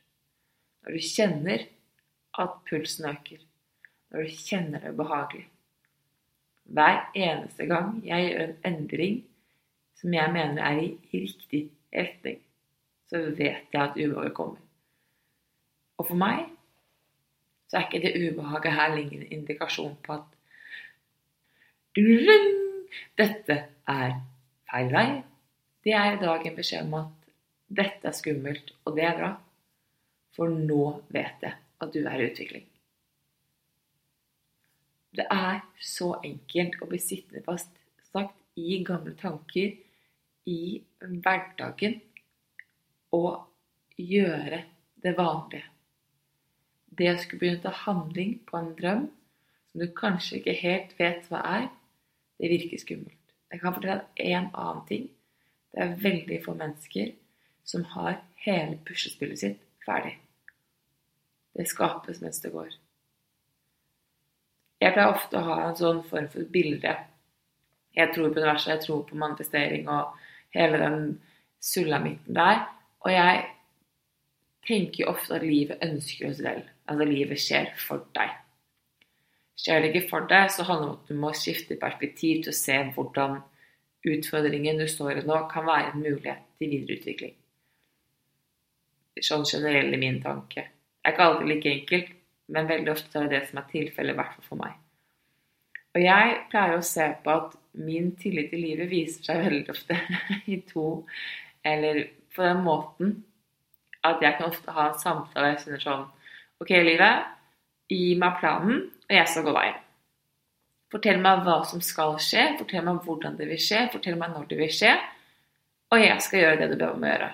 Når 0.85 0.97
du 0.97 1.05
kjenner 1.05 1.67
at 2.41 2.57
pulsen 2.69 3.09
øker. 3.11 3.43
Når 4.11 4.25
du 4.25 4.35
kjenner 4.37 4.79
det 4.79 4.93
ubehagelig. 4.93 5.47
Hver 6.65 7.11
eneste 7.15 7.65
gang 7.69 7.99
jeg 8.05 8.29
gjør 8.29 8.43
en 8.43 8.57
endring 8.73 9.23
som 9.99 10.13
jeg 10.13 10.33
mener 10.33 10.63
er 10.63 10.81
i 10.81 10.89
riktig 11.13 11.69
retning, 11.93 12.39
så 13.09 13.21
vet 13.37 13.73
jeg 13.73 13.81
at 13.81 13.97
ubehaget 13.97 14.33
kommer. 14.33 14.61
Og 15.97 16.07
for 16.07 16.19
meg 16.19 16.45
så 17.69 17.77
er 17.79 17.87
ikke 17.87 18.03
det 18.03 18.31
ubehaget 18.31 18.73
her 18.73 18.95
lenger 18.95 19.21
en 19.21 19.31
indikasjon 19.39 19.95
på 20.03 20.17
at 20.19 20.25
dette 23.17 23.57
er 23.87 24.17
feil 24.69 24.91
vei. 24.91 25.07
Det 25.85 25.93
er 25.93 26.13
i 26.13 26.21
dag 26.21 26.45
en 26.45 26.57
beskjed 26.57 26.87
om 26.87 26.97
at 26.99 27.31
dette 27.79 28.07
er 28.09 28.15
skummelt, 28.15 28.73
og 28.85 28.97
det 28.97 29.05
er 29.07 29.17
bra. 29.19 29.31
For 30.35 30.51
nå 30.51 30.83
vet 31.13 31.45
jeg 31.45 31.55
at 31.55 31.93
du 31.93 32.01
er 32.03 32.19
i 32.19 32.29
utvikling. 32.29 32.65
Det 35.15 35.25
er 35.31 35.61
så 35.79 36.15
enkelt 36.23 36.81
å 36.83 36.89
bli 36.89 36.99
sittende 36.99 37.43
fast 37.45 37.71
sagt 38.11 38.35
i 38.59 38.81
gamle 38.87 39.15
tanker 39.19 39.75
i 40.45 40.59
hverdagen 40.99 41.99
og 43.15 43.45
gjøre 43.97 44.61
det 45.03 45.13
vanlige. 45.17 45.63
Det 46.95 47.11
å 47.11 47.19
skulle 47.19 47.41
begynne 47.41 47.61
å 47.61 47.65
ta 47.65 47.73
handling 47.85 48.37
på 48.47 48.59
en 48.59 48.73
drøm 48.77 49.05
som 49.71 49.83
du 49.83 49.87
kanskje 49.95 50.39
ikke 50.39 50.57
helt 50.61 50.95
vet 50.99 51.27
hva 51.31 51.41
er, 51.57 51.67
det 52.39 52.51
virker 52.51 52.79
skummelt. 52.79 53.35
Jeg 53.51 53.61
kan 53.61 53.75
fortelle 53.75 54.05
en 54.19 54.49
annen 54.51 54.85
ting. 54.89 55.09
Det 55.71 55.83
er 55.83 55.99
veldig 55.99 56.39
få 56.43 56.55
mennesker 56.59 57.11
som 57.67 57.83
har 57.95 58.21
hele 58.45 58.79
puslespillet 58.87 59.41
sitt 59.41 59.61
ferdig. 59.85 60.15
Det 61.55 61.67
skapes 61.71 62.21
mens 62.23 62.41
det 62.43 62.51
går. 62.51 62.71
Jeg 64.83 64.93
pleier 64.93 65.13
ofte 65.13 65.39
å 65.39 65.45
ha 65.47 65.57
en 65.65 65.77
sånn 65.79 66.01
form 66.09 66.27
for 66.31 66.47
bilde. 66.51 66.93
Jeg 67.95 68.11
tror 68.13 68.31
på 68.31 68.41
universet, 68.41 68.73
jeg 68.73 68.83
tror 68.83 69.03
på 69.07 69.19
manifestering 69.19 69.87
og 69.87 70.17
hele 70.55 70.79
den 70.81 71.05
sulamitten 71.63 72.35
der. 72.35 72.65
Og 73.05 73.11
jeg 73.13 73.45
tenker 74.67 75.11
ofte 75.11 75.37
at 75.37 75.45
livet 75.45 75.83
ønsker 75.85 76.31
oss 76.31 76.41
vel. 76.43 76.65
Altså 76.89 77.07
livet 77.07 77.41
skjer 77.41 77.71
for 77.79 78.03
deg. 78.17 78.33
Skjer 79.55 79.81
det 79.81 79.91
ikke 79.93 80.09
for 80.09 80.27
deg, 80.29 80.49
så 80.51 80.65
handler 80.67 80.87
det 80.87 80.91
om 80.91 80.99
at 80.99 81.09
du 81.09 81.19
må 81.21 81.31
skifte 81.37 81.79
perspektiv 81.79 82.43
til 82.43 82.51
å 82.51 82.57
se 82.57 82.75
hvordan 82.95 83.39
utfordringen 84.05 84.81
du 84.81 84.85
står 84.91 85.21
i 85.21 85.25
nå, 85.25 85.37
kan 85.49 85.65
være 85.65 85.93
en 85.93 86.03
mulighet 86.03 86.43
til 86.59 86.73
videreutvikling. 86.73 87.35
Sånn 89.23 89.47
generell 89.47 89.95
i 89.95 90.01
min 90.01 90.19
tanke. 90.21 90.67
Det 90.99 91.07
er 91.07 91.15
ikke 91.15 91.27
alltid 91.29 91.49
like 91.49 91.71
enkelt, 91.71 92.14
men 92.51 92.67
veldig 92.69 92.91
ofte 92.93 93.19
er 93.19 93.29
det 93.29 93.39
det 93.39 93.49
som 93.49 93.61
er 93.61 93.69
tilfellet, 93.71 94.13
i 94.13 94.19
hvert 94.19 94.35
fall 94.35 94.47
for 94.49 94.61
meg. 94.61 94.75
Og 95.95 96.03
jeg 96.03 96.35
pleier 96.51 96.75
å 96.75 96.83
se 96.85 97.07
på 97.23 97.31
at 97.31 97.55
min 97.85 98.11
tillit 98.19 98.51
til 98.51 98.61
livet 98.63 98.91
viser 98.91 99.23
seg 99.29 99.45
veldig 99.45 99.71
ofte 99.71 99.97
i 100.53 100.59
to 100.67 101.05
Eller 101.65 102.01
på 102.35 102.43
den 102.43 102.61
måten 102.63 103.15
at 104.05 104.21
jeg 104.21 104.37
kan 104.37 104.51
ofte 104.51 104.75
ha 104.75 104.89
en 104.89 104.99
samtale 105.01 105.53
jeg 105.53 105.63
kjenner 105.63 105.83
sånn 105.83 106.05
Ok, 106.61 106.69
livet, 106.85 107.25
gi 107.91 108.13
meg 108.19 108.37
planen, 108.39 108.85
og 109.09 109.11
jeg 109.11 109.27
skal 109.27 109.43
gå 109.43 109.53
veien. 109.57 109.81
Fortell 110.93 111.17
meg 111.19 111.41
hva 111.43 111.57
som 111.67 111.81
skal 111.83 112.15
skje, 112.23 112.45
fortell 112.61 112.85
meg 112.85 113.01
hvordan 113.03 113.35
det 113.35 113.49
vil 113.49 113.59
skje, 113.59 113.81
fortell 113.91 114.15
meg 114.21 114.31
når 114.31 114.45
det 114.53 114.59
vil 114.61 114.71
skje, 114.71 114.93
og 115.91 115.99
jeg 115.99 116.15
skal 116.23 116.41
gjøre 116.41 116.61
det 116.61 116.69
du 116.71 116.77
ber 116.79 116.93
om 116.93 117.03
gjøre. 117.03 117.27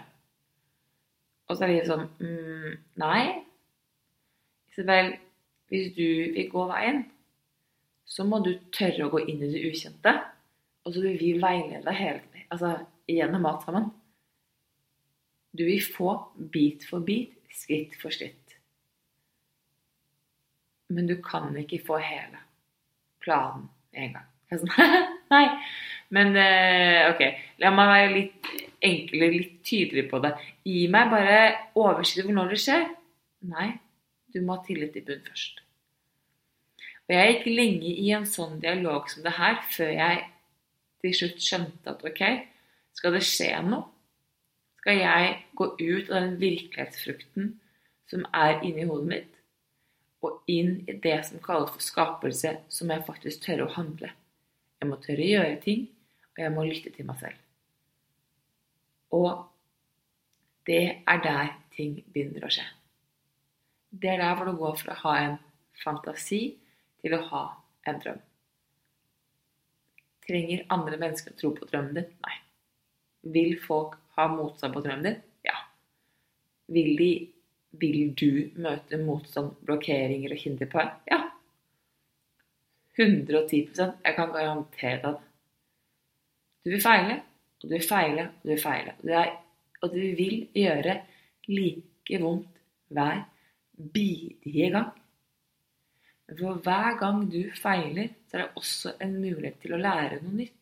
Og 1.52 1.58
så 1.60 1.68
er 1.68 1.74
det 1.76 1.86
sånn 1.92 2.08
mm, 2.18 2.74
Nei. 3.04 3.24
Isabel, 4.72 5.16
hvis 5.72 5.92
du 5.96 6.06
vil 6.36 6.50
gå 6.52 6.66
veien, 6.72 7.04
så 8.08 8.26
må 8.28 8.42
du 8.44 8.54
tørre 8.76 9.08
å 9.08 9.14
gå 9.14 9.24
inn 9.26 9.44
i 9.44 9.52
det 9.52 9.64
ukjente. 9.70 10.16
Og 10.86 10.96
så 10.96 11.04
vil 11.04 11.20
vi 11.20 11.34
veilede 11.40 11.84
deg 11.86 12.00
hele 12.00 12.46
altså, 12.52 12.74
gjennom 13.12 13.46
mat 13.46 13.64
sammen. 13.68 13.92
Du 15.52 15.66
vil 15.68 15.84
få 15.84 16.16
bit 16.52 16.88
for 16.88 17.04
bit, 17.06 17.36
skritt 17.52 17.98
for 18.00 18.14
skritt 18.16 18.42
men 20.92 21.08
du 21.08 21.16
kan 21.24 21.56
ikke 21.58 21.82
få 21.86 22.00
hele 22.04 22.44
planen 23.24 23.70
en 23.94 24.16
gang. 24.16 24.28
Sånn, 24.52 24.72
Nei. 25.32 25.46
Men 26.12 26.36
eh, 26.36 27.08
ok, 27.08 27.22
la 27.64 27.70
meg 27.72 27.92
være 27.94 28.08
litt 28.12 28.50
enklere, 28.84 29.38
litt 29.38 29.54
tydeligere 29.64 30.12
på 30.12 30.20
det. 30.26 30.32
Gi 30.68 30.82
meg 30.92 31.14
bare 31.14 31.38
oversikt 31.80 32.26
over 32.26 32.36
når 32.36 32.52
det 32.52 32.60
skjer. 32.66 32.84
Nei, 33.52 33.70
du 34.34 34.42
må 34.42 34.58
ha 34.58 34.66
tillit 34.66 34.98
i 34.98 35.04
bunn 35.06 35.24
først. 35.28 35.64
Og 37.08 37.16
jeg 37.16 37.34
gikk 37.34 37.48
lenge 37.52 37.96
i 38.06 38.12
en 38.16 38.28
sånn 38.30 38.60
dialog 38.64 39.10
som 39.12 39.26
det 39.26 39.36
her 39.36 39.60
før 39.74 39.92
jeg 39.96 40.22
til 41.02 41.18
slutt 41.18 41.44
skjønte 41.44 41.96
at 41.96 42.06
ok, 42.08 42.24
skal 42.96 43.18
det 43.18 43.26
skje 43.26 43.52
noe? 43.66 43.88
Skal 44.82 44.98
jeg 44.98 45.34
gå 45.58 45.68
ut 45.78 46.10
av 46.10 46.16
den 46.16 46.40
virkelighetsfrukten 46.42 47.54
som 48.10 48.26
er 48.34 48.64
inni 48.66 48.88
hodet 48.90 49.10
mitt? 49.12 49.32
og 50.22 50.52
inn 50.52 50.82
i 50.90 50.98
det 51.02 51.18
som 51.26 51.42
kalles 51.44 51.72
for 51.74 51.84
skapelse, 51.84 52.54
som 52.70 52.92
jeg 52.94 53.06
faktisk 53.08 53.46
tør 53.46 53.66
å 53.66 53.72
handle. 53.76 54.12
Jeg 54.82 54.90
må 54.90 54.98
tørre 55.02 55.26
å 55.26 55.32
gjøre 55.32 55.62
ting, 55.64 55.88
og 56.34 56.44
jeg 56.44 56.54
må 56.54 56.66
lytte 56.68 56.94
til 56.94 57.08
meg 57.10 57.22
selv. 57.22 57.40
Og 59.18 59.32
det 60.70 60.84
er 61.10 61.26
der 61.26 61.56
ting 61.76 61.98
begynner 62.14 62.46
å 62.46 62.54
skje. 62.54 62.68
Det 63.92 64.10
er 64.10 64.22
der 64.22 64.36
hvor 64.36 64.48
du 64.48 64.56
går 64.60 64.78
fra 64.80 64.96
å 64.96 65.02
ha 65.06 65.16
en 65.26 65.40
fantasi 65.84 66.42
til 67.02 67.16
å 67.18 67.24
ha 67.32 67.44
en 67.90 68.00
drøm. 68.04 68.22
Trenger 70.28 70.64
andre 70.72 71.00
mennesker 71.02 71.34
å 71.34 71.40
tro 71.40 71.52
på 71.58 71.68
drømmen 71.68 71.98
din? 71.98 72.08
Nei. 72.24 72.38
Vil 73.36 73.58
folk 73.62 73.98
ha 74.16 74.30
motstand 74.32 74.78
på 74.78 74.84
drømmen 74.86 75.08
din? 75.10 75.20
Ja. 75.48 75.58
Vil 76.72 76.96
de 77.00 77.12
vil 77.80 78.14
du 78.20 78.52
møte 78.60 79.00
motstand, 79.00 79.54
blokkeringer 79.66 80.34
og 80.36 80.42
hinder 80.44 80.70
på? 80.72 80.84
Ja. 81.08 81.22
110% 83.00 84.02
Jeg 84.04 84.16
kan 84.18 84.34
garantere 84.34 84.98
deg 85.00 85.14
det. 85.14 85.28
Du 86.62 86.70
vil 86.70 86.84
feile, 86.84 87.16
og 87.62 87.70
du 87.70 87.74
vil 87.74 87.88
feile, 87.88 88.26
og 88.28 88.44
du 88.44 88.52
vil 88.52 88.62
feile. 88.62 88.96
Og, 89.82 89.94
du 89.96 90.02
vil 90.20 90.36
gjøre 90.54 90.98
like 91.50 92.20
vondt 92.22 92.60
hver 92.94 93.24
bidige 93.78 94.72
gang. 94.74 94.92
For 96.32 96.60
hver 96.64 96.98
gang 97.00 97.26
du 97.32 97.42
feiler, 97.60 98.12
så 98.30 98.38
er 98.38 98.44
det 98.44 98.60
også 98.62 98.96
en 99.04 99.16
mulighet 99.20 99.60
til 99.64 99.76
å 99.76 99.82
lære 99.82 100.22
noe 100.24 100.38
nytt. 100.42 100.58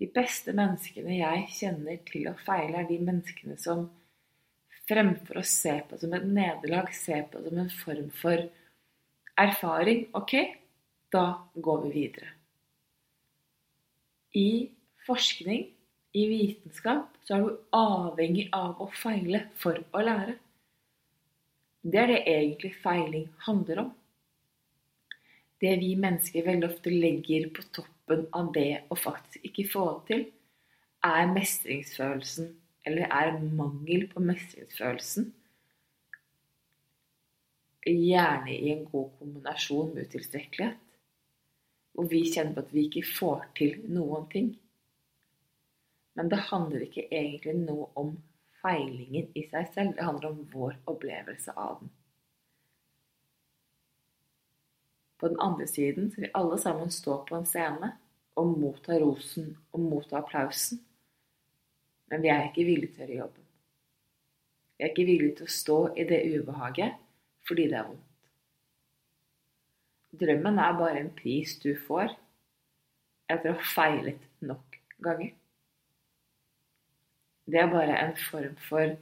De 0.00 0.08
beste 0.08 0.54
menneskene 0.56 1.18
jeg 1.18 1.48
kjenner 1.52 1.98
til 2.08 2.30
å 2.30 2.36
feile, 2.46 2.80
er 2.80 2.88
de 2.88 3.00
menneskene 3.04 3.58
som 3.60 3.88
Fremfor 4.90 5.38
å 5.38 5.46
se 5.46 5.76
på 5.86 5.98
som 6.02 6.14
et 6.16 6.24
nederlag, 6.26 6.88
ser 6.90 7.28
på 7.30 7.38
som 7.44 7.58
en 7.62 7.68
form 7.70 8.08
for 8.10 8.40
erfaring. 9.38 10.08
Ok, 10.18 10.34
da 11.14 11.26
går 11.54 11.84
vi 11.84 11.90
videre. 11.94 12.32
I 14.34 14.50
forskning, 15.06 15.68
i 16.18 16.24
vitenskap, 16.26 17.14
så 17.22 17.36
er 17.36 17.44
du 17.44 17.60
avhengig 17.76 18.48
av 18.56 18.82
å 18.82 18.88
feile 18.90 19.44
for 19.62 19.78
å 19.94 20.02
lære. 20.02 20.34
Det 21.82 21.96
er 21.96 22.10
det 22.10 22.20
egentlig 22.28 22.74
feiling 22.82 23.28
handler 23.46 23.78
om. 23.86 23.90
Det 25.60 25.72
vi 25.80 25.94
mennesker 25.96 26.44
veldig 26.44 26.68
ofte 26.68 26.92
legger 26.92 27.48
på 27.56 27.64
toppen 27.72 28.26
av 28.36 28.52
det 28.52 28.82
å 28.92 28.96
faktisk 28.96 29.44
ikke 29.48 29.68
få 29.72 29.84
til, 30.08 30.26
er 31.04 31.32
mestringsfølelsen 31.32 32.50
eller 32.88 33.08
er 33.08 33.38
mangel 33.40 34.06
på 34.12 34.20
mestringsfølelsen. 34.24 35.30
Gjerne 37.88 38.52
i 38.52 38.72
en 38.74 38.84
god 38.88 39.12
kombinasjon 39.18 39.94
med 39.94 40.08
utilstrekkelighet. 40.08 40.80
Hvor 41.96 42.08
vi 42.08 42.20
kjenner 42.28 42.54
på 42.54 42.64
at 42.64 42.74
vi 42.76 42.86
ikke 42.86 43.06
får 43.08 43.46
til 43.56 43.80
noen 43.88 44.28
ting. 44.32 44.50
Men 46.16 46.28
det 46.28 46.44
handler 46.50 46.84
ikke 46.84 47.08
egentlig 47.08 47.56
noe 47.64 47.88
om 47.98 48.12
feilingen 48.62 49.30
i 49.34 49.46
seg 49.50 49.72
selv. 49.74 49.96
Det 49.96 50.06
handler 50.06 50.30
om 50.30 50.44
vår 50.52 50.76
opplevelse 50.90 51.54
av 51.56 51.80
den. 51.80 51.90
På 55.20 55.28
den 55.28 55.40
andre 55.40 55.66
siden 55.68 56.08
skal 56.10 56.24
vi 56.24 56.34
alle 56.34 56.58
sammen 56.58 56.90
stå 56.90 57.18
på 57.28 57.36
en 57.36 57.48
scene 57.48 57.92
og 58.40 58.54
motta 58.56 58.96
rosen 59.02 59.50
og 59.72 59.82
motta 59.84 60.20
applausen. 60.22 60.80
Men 62.10 62.22
vi 62.24 62.30
er 62.32 62.46
ikke 62.46 62.64
villige 62.64 62.94
til 62.94 63.02
å 63.02 63.06
gjøre 63.06 63.18
jobben. 63.18 63.48
Vi 64.76 64.86
er 64.86 64.92
ikke 64.94 65.08
villige 65.10 65.36
til 65.40 65.50
å 65.50 65.56
stå 65.58 65.78
i 66.00 66.06
det 66.08 66.22
ubehaget 66.38 66.96
fordi 67.48 67.66
det 67.68 67.76
er 67.80 67.88
vondt. 67.88 68.06
drømmen 70.20 70.58
er 70.58 70.78
bare 70.78 71.00
en 71.00 71.12
pris 71.14 71.52
du 71.62 71.70
får 71.86 72.14
etter 73.30 73.52
å 73.52 73.58
ha 73.58 73.68
feilet 73.74 74.24
nok 74.40 74.78
ganger. 75.04 75.34
Det 77.46 77.60
er 77.60 77.70
bare 77.72 77.96
en 77.98 78.16
form 78.18 78.56
for 78.68 78.96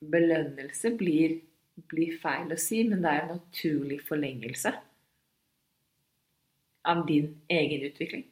belønnelse, 0.00 0.94
blir, 0.96 1.40
blir 1.90 2.16
feil 2.22 2.52
å 2.52 2.58
si, 2.58 2.82
men 2.88 3.04
det 3.04 3.10
er 3.12 3.24
en 3.24 3.34
naturlig 3.36 4.00
forlengelse 4.08 4.72
av 6.90 7.04
din 7.08 7.34
egen 7.52 7.84
utvikling. 7.90 8.24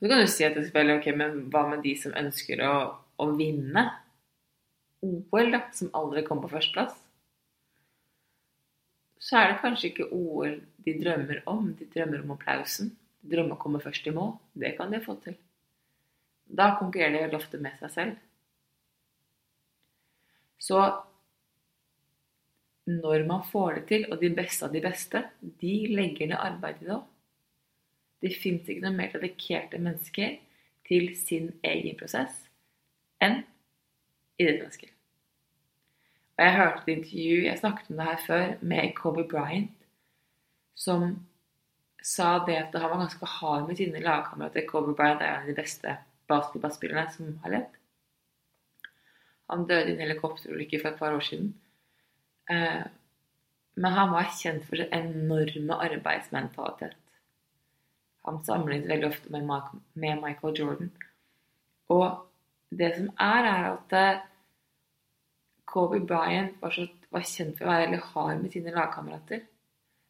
Så 0.00 0.08
kan 0.10 0.20
du 0.20 0.28
si 0.28 0.44
at 0.44 0.58
spiller, 0.66 0.98
ok, 0.98 1.06
men 1.16 1.38
hva 1.52 1.62
med 1.70 1.84
de 1.86 1.94
som 1.96 2.16
ønsker 2.18 2.60
å, 2.66 2.74
å 3.22 3.28
vinne 3.38 3.86
OL, 5.04 5.50
da, 5.52 5.62
som 5.76 5.92
aldri 5.96 6.24
kom 6.26 6.42
på 6.42 6.50
førsteplass? 6.52 6.98
Så 9.24 9.38
er 9.40 9.52
det 9.52 9.62
kanskje 9.62 9.90
ikke 9.92 10.10
OL 10.12 10.58
de 10.84 10.96
drømmer 10.98 11.40
om. 11.48 11.70
De 11.78 11.88
drømmer 11.88 12.24
om 12.24 12.34
applausen. 12.34 12.90
De 13.22 13.32
drømmer 13.32 13.54
om 13.54 13.56
å 13.56 13.62
komme 13.62 13.80
først 13.80 14.10
i 14.10 14.12
mål. 14.12 14.34
Det 14.52 14.74
kan 14.76 14.92
de 14.92 15.00
få 15.04 15.16
til. 15.24 15.38
Da 16.54 16.74
konkurrerer 16.78 17.30
de 17.30 17.38
ofte 17.38 17.58
med 17.58 17.74
seg 17.80 17.92
selv. 17.94 18.14
Så 20.62 20.80
når 22.86 23.26
man 23.26 23.44
får 23.48 23.80
det 23.80 23.84
til, 23.88 24.06
og 24.12 24.20
de 24.20 24.30
beste 24.36 24.66
av 24.66 24.72
de 24.72 24.82
beste, 24.84 25.24
de 25.60 25.74
legger 25.92 26.30
ned 26.30 26.40
arbeid 26.40 26.82
i 26.82 26.88
det 26.88 26.96
òg. 26.98 27.04
Det 28.24 28.32
fins 28.40 28.68
ikke 28.68 28.84
noe 28.84 28.96
mer 28.96 29.12
dedikerte 29.12 29.80
mennesker 29.80 30.38
til 30.88 31.10
sin 31.16 31.50
egen 31.64 31.96
prosess 32.00 32.44
enn 33.24 33.42
idrettsmennesker. 34.40 34.90
Og 36.34 36.42
jeg 36.44 36.56
hørte 36.56 36.82
et 36.82 36.96
intervju, 36.96 37.36
jeg 37.44 37.60
snakket 37.60 37.90
om 37.90 38.00
det 38.00 38.08
her 38.08 38.22
før, 38.26 38.46
med 38.60 38.94
Kobe 38.96 39.24
Bryant, 39.30 39.70
som 40.74 41.12
sa 42.04 42.40
det 42.46 42.56
at 42.58 42.74
han 42.74 42.90
var 42.90 43.04
ganske 43.04 43.28
hard 43.36 43.68
med 43.68 43.78
sine 43.78 44.02
lagkamerater. 44.02 44.66
Kobe 44.68 44.96
Bryant 44.96 45.22
er 45.22 45.36
en 45.36 45.44
av 45.44 45.52
de 45.52 45.56
beste 45.56 45.94
basketballspillerne 46.30 47.12
som 47.12 47.38
har 47.44 47.56
levd. 47.56 47.78
Han 49.52 49.66
døde 49.68 49.90
i 49.90 49.94
en 49.94 50.02
helikopterulykke 50.04 50.80
for 50.80 50.90
et 50.90 50.98
par 50.98 51.16
år 51.16 51.24
siden. 51.24 51.54
Eh, 52.50 52.84
men 53.74 53.96
han 53.98 54.12
var 54.14 54.30
kjent 54.38 54.64
for 54.68 54.80
sin 54.80 54.92
enorme 54.94 55.78
arbeidsmentalitet. 55.86 56.94
Han 58.24 58.44
sammenlignet 58.44 58.88
veldig 58.88 59.08
ofte 59.10 59.32
med 59.34 60.22
Michael 60.22 60.58
Jordan. 60.58 60.92
Og 61.92 62.06
det 62.70 62.94
som 62.96 63.10
er, 63.20 63.48
er 63.50 63.66
at 63.74 63.96
eh, 63.98 64.22
Kobe 65.68 66.00
Bryant 66.06 66.56
var, 66.62 66.76
var 67.10 67.26
kjent 67.26 67.58
for 67.58 67.66
å 67.66 67.72
være 67.72 67.86
veldig 67.88 68.02
hard 68.12 68.40
med 68.40 68.54
sine 68.54 68.72
lagkamerater. 68.74 69.44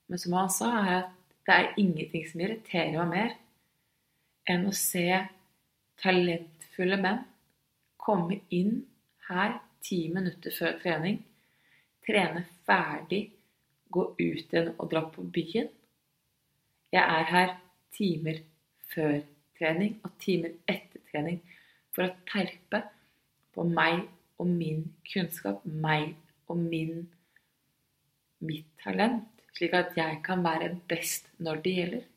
Men 0.06 0.20
som 0.20 0.36
han 0.38 0.52
sa, 0.52 0.70
er 0.82 0.96
at 0.98 1.14
det 1.44 1.54
er 1.54 1.80
ingenting 1.80 2.26
som 2.28 2.42
irriterer 2.44 2.94
meg 3.00 3.10
mer 3.10 3.34
enn 4.48 4.68
å 4.68 4.74
se 4.76 5.08
talentfulle 6.02 6.98
menn 7.00 7.22
komme 8.04 8.40
inn 8.52 8.82
her 9.28 9.58
ti 9.84 10.04
minutter 10.12 10.52
før 10.52 10.78
trening, 10.82 11.20
trene 12.04 12.44
ferdig, 12.68 13.22
gå 13.92 14.04
ut 14.18 14.18
igjen 14.18 14.72
og 14.74 14.90
dra 14.92 15.04
på 15.12 15.24
byen. 15.34 15.68
Jeg 16.94 17.04
er 17.18 17.30
her 17.30 17.54
timer 17.94 18.40
før 18.92 19.20
trening 19.58 19.98
og 20.04 20.16
timer 20.22 20.54
etter 20.70 21.02
trening 21.10 21.40
for 21.94 22.06
å 22.06 22.14
terpe 22.28 22.82
på 23.54 23.64
meg 23.68 24.02
og 24.42 24.50
min 24.50 24.82
kunnskap, 25.12 25.62
meg 25.64 26.16
og 26.50 26.58
min, 26.58 27.04
mitt 28.44 28.66
talent, 28.82 29.30
slik 29.54 29.76
at 29.78 29.94
jeg 29.96 30.18
kan 30.26 30.42
være 30.44 30.74
best 30.90 31.30
når 31.38 31.62
det 31.64 31.76
gjelder. 31.78 32.08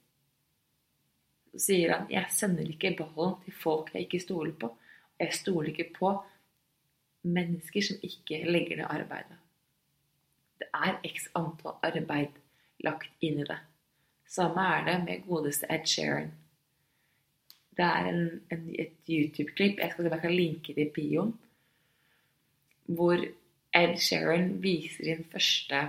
Så 1.57 1.71
sier 1.71 1.95
han 1.95 2.11
jeg 2.11 2.29
sender 2.29 2.67
ikke 2.69 2.93
ballen 2.99 3.37
til 3.45 3.55
folk 3.57 3.89
jeg 3.93 4.05
ikke 4.05 4.21
stoler 4.21 4.53
på. 4.61 4.69
Jeg 5.17 5.33
stoler 5.33 5.71
ikke 5.73 5.89
på 5.95 6.11
mennesker 7.25 7.81
som 7.81 8.03
ikke 8.05 8.43
legger 8.45 8.83
ned 8.83 8.91
arbeidet. 8.93 9.39
Det 10.61 10.69
er 10.73 10.99
x 11.05 11.25
antall 11.37 11.79
arbeid 11.85 12.37
lagt 12.85 13.09
inn 13.25 13.41
i 13.41 13.47
det. 13.47 13.57
Samme 14.29 14.61
er 14.61 14.85
det 14.85 14.97
med 15.05 15.25
godeste 15.25 15.65
Ed 15.73 15.89
Sheeran. 15.89 16.31
Det 17.77 17.85
er 17.85 18.07
en, 18.09 18.21
en, 18.51 18.69
et 18.79 19.09
YouTube-klipp, 19.09 19.79
jeg 19.79 19.91
skal 19.91 20.19
kan 20.19 20.33
linke 20.33 20.73
i 20.73 20.87
bioen, 20.93 21.35
hvor 22.85 23.21
Ed 23.75 23.97
Sheeran 24.01 24.63
viser 24.63 25.03
sin 25.03 25.25
første 25.31 25.83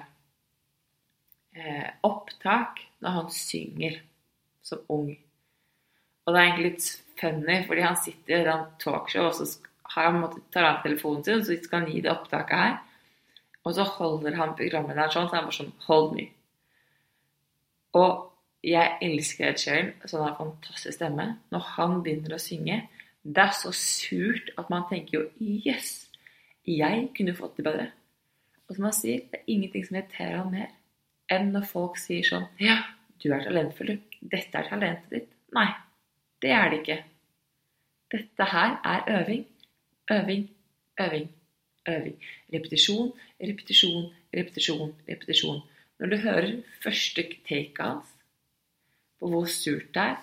eh, 1.57 1.89
opptak 2.03 2.85
når 3.01 3.17
han 3.21 3.31
synger 3.33 4.01
som 4.63 4.85
ung. 4.89 5.17
Og 6.29 6.35
det 6.35 6.41
er 6.41 6.47
egentlig 6.51 6.69
litt 6.69 6.87
funny, 7.17 7.55
fordi 7.65 7.85
han 7.87 7.97
sitter 7.97 8.43
i 8.43 8.53
en 8.53 8.67
talkshow, 8.83 9.31
og 9.31 9.37
så 9.39 9.47
har 9.95 10.11
han 10.11 10.21
måttet 10.21 10.51
ta 10.53 10.67
av 10.69 10.83
telefonen 10.85 11.25
sin, 11.25 11.41
så 11.45 11.57
skal 11.57 11.81
han 11.81 11.89
gi 11.89 12.03
det 12.05 12.13
opptaket 12.13 12.61
her. 12.61 12.75
Og 13.65 13.73
så 13.77 13.87
holder 13.97 14.37
han 14.37 14.53
programlederen 14.59 15.15
sånn, 15.15 15.31
så 15.31 15.39
han 15.39 15.49
bare 15.49 15.57
sånn 15.57 15.73
Hold 15.87 16.13
me. 16.19 16.27
Og 17.97 18.29
jeg 18.69 18.99
elsker 19.07 19.49
Ed 19.49 19.63
Sheeran, 19.63 19.91
så 20.05 20.21
han 20.21 20.27
har 20.27 20.37
fantastisk 20.37 20.99
stemme. 20.99 21.27
Når 21.55 21.67
han 21.79 21.99
begynner 22.05 22.37
å 22.37 22.43
synge, 22.43 22.83
det 23.25 23.45
er 23.47 23.57
så 23.57 23.73
surt 23.77 24.53
at 24.61 24.69
man 24.73 24.85
tenker 24.93 25.19
jo 25.19 25.25
Yes! 25.41 26.11
Jeg 26.69 27.09
kunne 27.17 27.37
fått 27.37 27.57
det 27.57 27.65
bedre. 27.65 27.91
Og 28.69 28.77
som 28.77 28.91
han 28.91 28.97
sier, 28.97 29.25
det 29.33 29.41
er 29.41 29.53
ingenting 29.55 29.89
som 29.89 29.97
irriterer 29.97 30.43
han 30.43 30.53
mer 30.53 30.73
enn 31.33 31.53
når 31.55 31.65
folk 31.69 31.97
sier 32.01 32.25
sånn 32.25 32.49
Ja, 32.61 32.83
du 33.21 33.31
er 33.33 33.49
talentfull, 33.49 33.97
du. 33.97 34.19
Dette 34.21 34.61
er 34.61 34.69
talentet 34.69 35.15
ditt. 35.15 35.31
Nei, 35.57 35.71
det 36.43 36.51
er 36.51 36.71
det 36.71 36.83
ikke. 36.83 36.99
Dette 38.13 38.45
her 38.53 38.79
er 38.85 39.09
øving. 39.21 39.47
Øving, 40.11 40.51
øving, 41.01 41.31
øving. 41.89 42.23
Repetisjon, 42.55 43.13
repetisjon, 43.41 44.13
repetisjon, 44.37 44.95
repetisjon. 45.09 45.61
Når 45.99 46.07
du 46.07 46.17
hører 46.17 46.63
første 46.83 47.25
take 47.49 47.83
hans, 47.83 48.07
på 49.19 49.29
hvor 49.29 49.47
surt 49.51 49.91
det 49.95 50.03
er. 50.03 50.17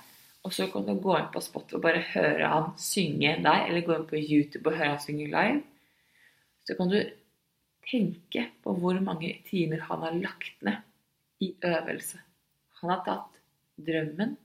Og 0.46 0.54
så 0.54 0.68
kan 0.72 0.86
du 0.86 0.94
gå 1.02 1.16
inn 1.18 1.32
på 1.34 1.42
Spot 1.42 1.74
og 1.74 1.82
bare 1.82 2.04
høre 2.14 2.50
han 2.52 2.74
synge 2.78 3.32
der, 3.44 3.66
eller 3.66 3.86
gå 3.86 3.96
inn 3.98 4.10
på 4.10 4.20
YouTube 4.22 4.70
og 4.70 4.78
høre 4.78 4.92
han 4.94 5.02
synge 5.02 5.30
live. 5.32 5.64
Så 6.66 6.78
kan 6.78 6.92
du 6.92 7.00
tenke 7.90 8.46
på 8.64 8.76
hvor 8.78 9.00
mange 9.02 9.34
timer 9.50 9.82
han 9.90 10.06
har 10.06 10.20
lagt 10.22 10.62
ned 10.66 10.78
i 11.42 11.54
øvelse. 11.66 12.22
Han 12.82 12.94
har 12.94 13.02
tatt 13.08 13.42
drømmen 13.88 14.38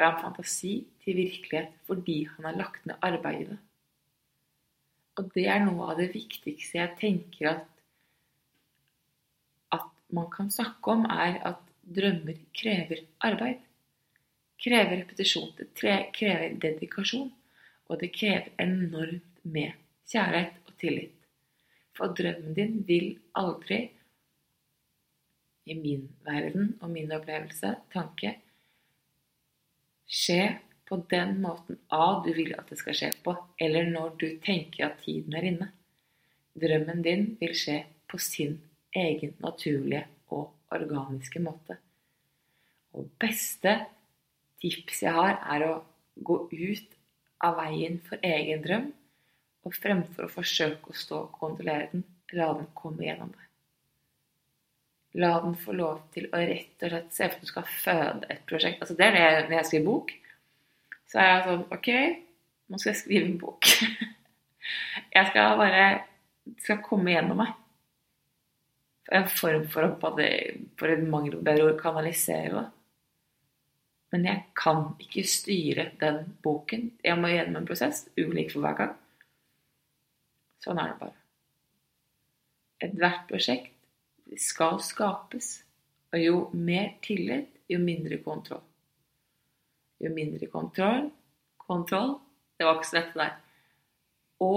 fra 0.00 0.14
fantasi 0.16 0.78
til 1.04 1.18
virkelighet 1.20 1.74
fordi 1.88 2.22
han 2.32 2.46
har 2.48 2.56
lagt 2.56 2.86
ned 2.88 2.96
arbeidet. 3.04 3.58
Og 5.20 5.28
det 5.34 5.44
er 5.52 5.60
noe 5.66 5.90
av 5.92 5.98
det 6.00 6.08
viktigste 6.14 6.78
jeg 6.78 6.96
tenker 6.96 7.50
at, 7.50 7.66
at 9.76 9.90
man 10.16 10.30
kan 10.32 10.48
snakke 10.48 10.94
om, 10.94 11.04
er 11.04 11.36
at 11.50 11.60
drømmer 11.84 12.38
krever 12.56 13.04
arbeid. 13.26 13.60
Krever 14.60 15.02
repetisjon. 15.02 15.52
Det 15.58 15.96
krever 16.16 16.56
dedikasjon. 16.62 17.28
Og 17.90 18.00
det 18.00 18.12
krever 18.14 18.48
enormt 18.62 19.40
med 19.42 19.76
kjærlighet 20.08 20.60
og 20.64 20.76
tillit. 20.80 21.16
For 21.96 22.14
drømmen 22.16 22.56
din 22.56 22.78
vil 22.88 23.10
aldri, 23.36 23.90
i 25.68 25.74
min 25.76 26.06
verden 26.24 26.78
og 26.80 26.88
min 26.90 27.12
opplevelse, 27.12 27.74
tanke, 27.92 28.38
skje 30.10 30.58
på 30.88 30.98
den 31.10 31.36
måten 31.42 31.78
A 31.94 32.20
du 32.24 32.32
vil 32.34 32.52
at 32.58 32.70
det 32.70 32.80
skal 32.80 32.96
skje 32.98 33.10
på, 33.24 33.36
eller 33.62 33.86
når 33.90 34.16
du 34.18 34.26
tenker 34.42 34.88
at 34.88 34.98
tiden 35.04 35.36
er 35.38 35.46
inne. 35.52 35.68
Drømmen 36.58 37.04
din 37.06 37.26
vil 37.40 37.54
skje 37.56 37.84
på 38.10 38.18
sin 38.18 38.58
egen 38.96 39.36
naturlige 39.38 40.02
og 40.34 40.50
organiske 40.74 41.42
måte. 41.42 41.78
Og 42.98 43.06
beste 43.22 43.76
tips 44.60 45.04
jeg 45.06 45.14
har, 45.14 45.38
er 45.54 45.66
å 45.68 45.74
gå 46.18 46.40
ut 46.50 46.96
av 47.46 47.60
veien 47.62 48.00
for 48.04 48.18
egen 48.26 48.64
drøm, 48.64 48.88
og 49.64 49.76
fremfor 49.76 50.26
å 50.26 50.32
forsøke 50.32 50.90
å 50.90 50.96
stå 50.96 51.22
og 51.26 51.38
kontrollere 51.38 51.90
den, 51.92 52.04
la 52.34 52.50
den 52.56 52.68
komme 52.74 53.06
gjennom 53.06 53.30
deg. 53.36 53.49
La 55.18 55.32
den 55.42 55.56
få 55.58 55.74
lov 55.74 56.04
til 56.14 56.28
å 56.30 56.38
rett 56.38 56.84
og 56.84 56.92
slett 56.92 57.14
se 57.14 57.26
for 57.26 57.36
at 57.36 57.42
du 57.42 57.50
skal 57.50 57.70
føde 57.82 58.28
et 58.30 58.42
prosjekt. 58.46 58.82
Altså 58.82 58.94
det 58.98 59.08
er 59.08 59.16
det 59.16 59.22
jeg, 59.24 59.46
når 59.48 59.56
jeg 59.56 59.68
skriver 59.70 59.88
bok. 59.88 60.12
Så 61.10 61.18
er 61.18 61.30
jeg 61.30 61.46
sånn 61.48 61.64
Ok, 61.74 61.88
nå 62.70 62.78
skal 62.78 62.92
jeg 62.92 63.00
skrive 63.00 63.30
en 63.30 63.40
bok. 63.40 63.70
Jeg 65.10 65.26
skal 65.32 65.56
bare 65.58 65.84
skal 66.62 66.76
komme 66.84 67.10
gjennom 67.10 67.40
meg 67.40 67.56
en 69.10 69.24
form 69.26 69.64
for 69.72 69.88
å 69.88 69.88
for 69.98 70.92
et 70.92 71.02
mangel 71.02 71.34
på 71.34 71.46
bedre 71.48 71.64
ord 71.66 71.80
kanalisere 71.80 72.52
det. 72.54 72.66
Men 74.10 74.26
jeg 74.26 74.42
kan 74.58 74.84
ikke 75.02 75.22
styre 75.26 75.88
den 75.98 76.20
boken. 76.42 76.88
Jeg 77.02 77.18
må 77.18 77.30
gjennom 77.30 77.60
en 77.60 77.66
prosess, 77.66 78.04
ulik 78.18 78.52
for 78.52 78.62
hver 78.62 78.78
gang. 78.78 78.94
Sånn 80.62 80.78
er 80.82 80.92
det 80.92 80.98
bare. 81.00 81.16
Ethvert 82.86 83.26
prosjekt 83.30 83.79
De 84.30 84.38
skal 84.38 84.78
skapes. 84.82 85.60
Og 86.14 86.22
jo 86.22 86.36
mer 86.54 86.94
tillit, 87.02 87.50
jo 87.70 87.78
mindre 87.82 88.18
kontroll. 88.22 88.62
Jo 90.00 90.10
mindre 90.14 90.46
kontroll 90.48 91.10
Kontroll 91.60 92.14
Det 92.58 92.66
var 92.66 92.78
ikke 92.78 92.88
så 92.88 92.96
lett, 92.96 93.12
det 93.14 93.20
der. 93.20 93.34
Å 94.40 94.54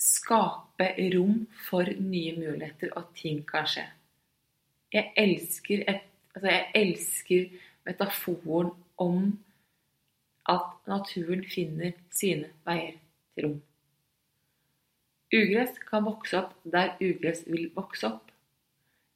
skape 0.00 0.88
rom 1.14 1.44
for 1.68 1.88
nye 2.00 2.32
muligheter, 2.38 2.92
og 2.96 3.12
ting 3.16 3.42
kan 3.48 3.68
skje. 3.68 3.84
Jeg 4.92 5.12
elsker, 5.20 5.84
et, 5.88 6.06
altså 6.34 6.50
jeg 6.50 6.66
elsker 6.80 7.46
metaforen 7.86 8.72
om 9.00 9.22
at 10.50 10.72
naturen 10.88 11.44
finner 11.46 11.94
sine 12.12 12.50
veier 12.66 12.96
til 13.36 13.46
rom. 13.46 13.58
Ugress 15.30 15.78
kan 15.86 16.04
vokse 16.04 16.38
opp 16.40 16.56
der 16.66 16.96
ugress 16.98 17.44
vil 17.46 17.68
vokse 17.76 18.08
opp. 18.08 18.32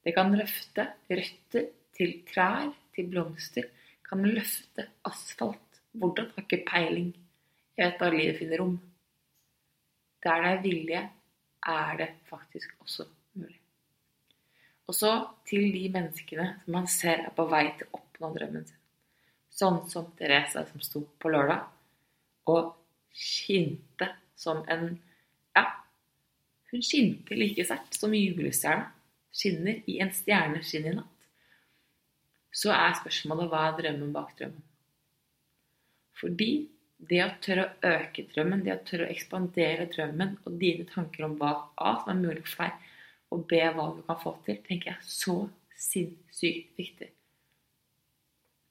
Det 0.05 0.13
kan 0.15 0.31
løfte 0.37 0.87
røtter 1.09 1.67
til 1.97 2.19
trær, 2.29 2.71
til 2.95 3.09
blomster. 3.11 3.67
Kan 4.05 4.23
løfte 4.23 4.87
asfalt. 5.03 5.81
Hvordan 5.91 6.31
har 6.35 6.45
ikke 6.45 6.63
peiling. 6.67 7.11
Jeg 7.75 7.91
vet 7.91 7.99
bare 7.99 8.15
livet 8.15 8.39
finner 8.39 8.61
rom. 8.61 8.75
Der 10.23 10.41
det 10.41 10.51
er 10.51 10.61
vilje, 10.61 11.01
er 11.67 11.97
det 11.97 12.09
faktisk 12.29 12.75
også 12.79 13.05
mulig. 13.33 13.59
Og 14.87 14.95
så 14.95 15.11
til 15.49 15.71
de 15.73 15.89
menneskene 15.89 16.47
som 16.63 16.77
man 16.77 16.87
ser 16.87 17.25
er 17.25 17.33
på 17.35 17.45
vei 17.49 17.65
til 17.77 17.89
å 17.89 17.99
oppnå 17.99 18.31
drømmen 18.37 18.65
sin. 18.67 18.81
Sånn 19.55 19.81
som 19.89 20.11
Therese 20.19 20.65
som 20.69 20.83
sto 20.83 21.01
på 21.19 21.31
lørdag 21.31 21.65
og 22.51 22.75
skinte 23.11 24.11
som 24.35 24.63
en 24.69 24.95
Ja, 25.55 25.63
hun 26.75 26.85
skinte 26.85 27.37
like 27.37 27.65
sterkt 27.65 27.97
som 27.97 28.13
julestjerna 28.15 28.91
skinner 29.35 29.81
i 29.89 29.99
en 30.03 30.13
stjerneskinn 30.15 30.87
i 30.91 30.95
natt. 30.95 31.11
Så 32.55 32.71
er 32.71 32.95
spørsmålet 33.01 33.51
hva 33.51 33.65
er 33.69 33.77
drømmen 33.81 34.13
bak 34.15 34.31
drømmen? 34.39 34.63
Fordi 36.15 36.51
det 37.09 37.19
å 37.25 37.31
tørre 37.43 37.65
å 37.65 37.89
øke 37.97 38.23
drømmen, 38.31 38.63
det 38.63 38.73
å 38.73 38.83
tørre 38.87 39.09
å 39.09 39.11
ekspandere 39.11 39.89
drømmen 39.91 40.37
og 40.45 40.55
dine 40.61 40.87
tanker 40.87 41.25
om 41.27 41.35
hva 41.41 41.51
A 41.75 41.97
som 42.01 42.13
er 42.13 42.21
mulig 42.21 42.45
for 42.47 42.63
deg, 42.63 42.87
og 43.33 43.43
B 43.49 43.59
hva 43.59 43.89
du 43.97 44.01
kan 44.07 44.21
få 44.21 44.35
til, 44.45 44.61
tenker 44.63 44.93
jeg 44.93 45.01
er 45.01 45.09
så 45.09 45.37
sinnssykt 45.75 46.79
viktig. 46.79 47.09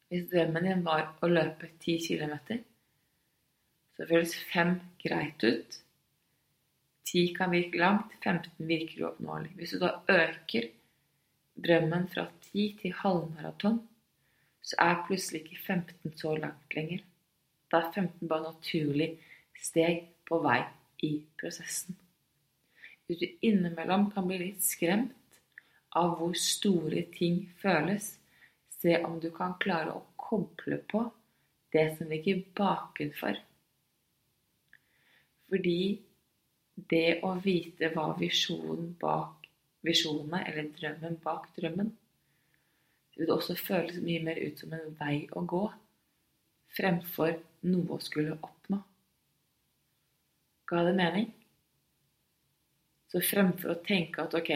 Hvis 0.09 0.29
drømmen 0.31 0.69
din 0.69 0.85
var 0.87 1.11
å 1.21 1.29
løpe 1.29 1.69
10 1.83 2.01
km, 2.07 2.63
så 3.95 4.09
føles 4.09 4.35
5 4.53 4.77
greit 5.05 5.45
ut. 5.45 5.81
10 7.05 7.35
kan 7.37 7.53
virke 7.53 7.79
langt, 7.79 8.13
15 8.25 8.69
virker 8.69 9.05
uoppnåelig. 9.05 9.53
Hvis 9.59 9.75
du 9.75 9.81
da 9.83 9.91
øker 10.09 10.71
drømmen 11.55 12.09
fra 12.09 12.27
10 12.53 12.79
til 12.81 12.95
halvmaraton, 13.03 13.83
så 14.65 14.77
er 14.81 15.03
plutselig 15.07 15.43
ikke 15.43 15.61
15 15.67 16.17
så 16.17 16.37
langt 16.37 16.77
lenger. 16.77 17.05
Da 17.71 17.83
er 17.83 17.93
15 17.93 18.29
bare 18.29 18.53
naturlig 18.53 19.11
steg 19.61 20.09
på 20.29 20.41
vei 20.45 20.63
i 21.05 21.13
prosessen. 21.41 21.97
Hvis 23.07 23.21
du 23.21 23.27
innimellom 23.45 24.09
kan 24.15 24.27
bli 24.29 24.39
litt 24.41 24.65
skremt 24.65 25.41
av 25.95 26.17
hvor 26.19 26.33
store 26.39 27.05
ting 27.15 27.43
føles, 27.61 28.15
se 28.81 28.97
om 29.05 29.21
du 29.21 29.29
kan 29.35 29.59
klare 29.61 29.93
å 29.93 30.07
koble 30.17 30.81
på 30.89 31.05
det 31.75 31.85
som 31.99 32.09
ligger 32.09 32.41
bakenfor. 32.57 33.37
Fordi 35.51 35.79
det 36.75 37.21
å 37.27 37.35
vite 37.43 37.91
hva 37.95 38.11
visjonen 38.19 38.95
bak 39.01 39.49
visjonene, 39.85 40.41
eller 40.49 40.71
drømmen 40.79 41.19
bak 41.23 41.51
drømmen, 41.59 41.93
det 43.15 43.23
vil 43.23 43.35
også 43.35 43.55
føles 43.59 44.01
mye 44.03 44.23
mer 44.25 44.41
ut 44.43 44.59
som 44.59 44.73
en 44.75 44.95
vei 44.99 45.25
å 45.39 45.45
gå 45.47 45.65
fremfor 46.75 47.37
noe 47.71 47.95
å 47.95 48.03
skulle 48.03 48.35
oppnå. 48.35 48.81
Ga 50.67 50.81
det 50.89 50.95
mening? 50.99 51.29
Så 53.13 53.23
fremfor 53.23 53.75
å 53.75 53.83
tenke 53.87 54.25
at 54.25 54.35
ok, 54.35 54.51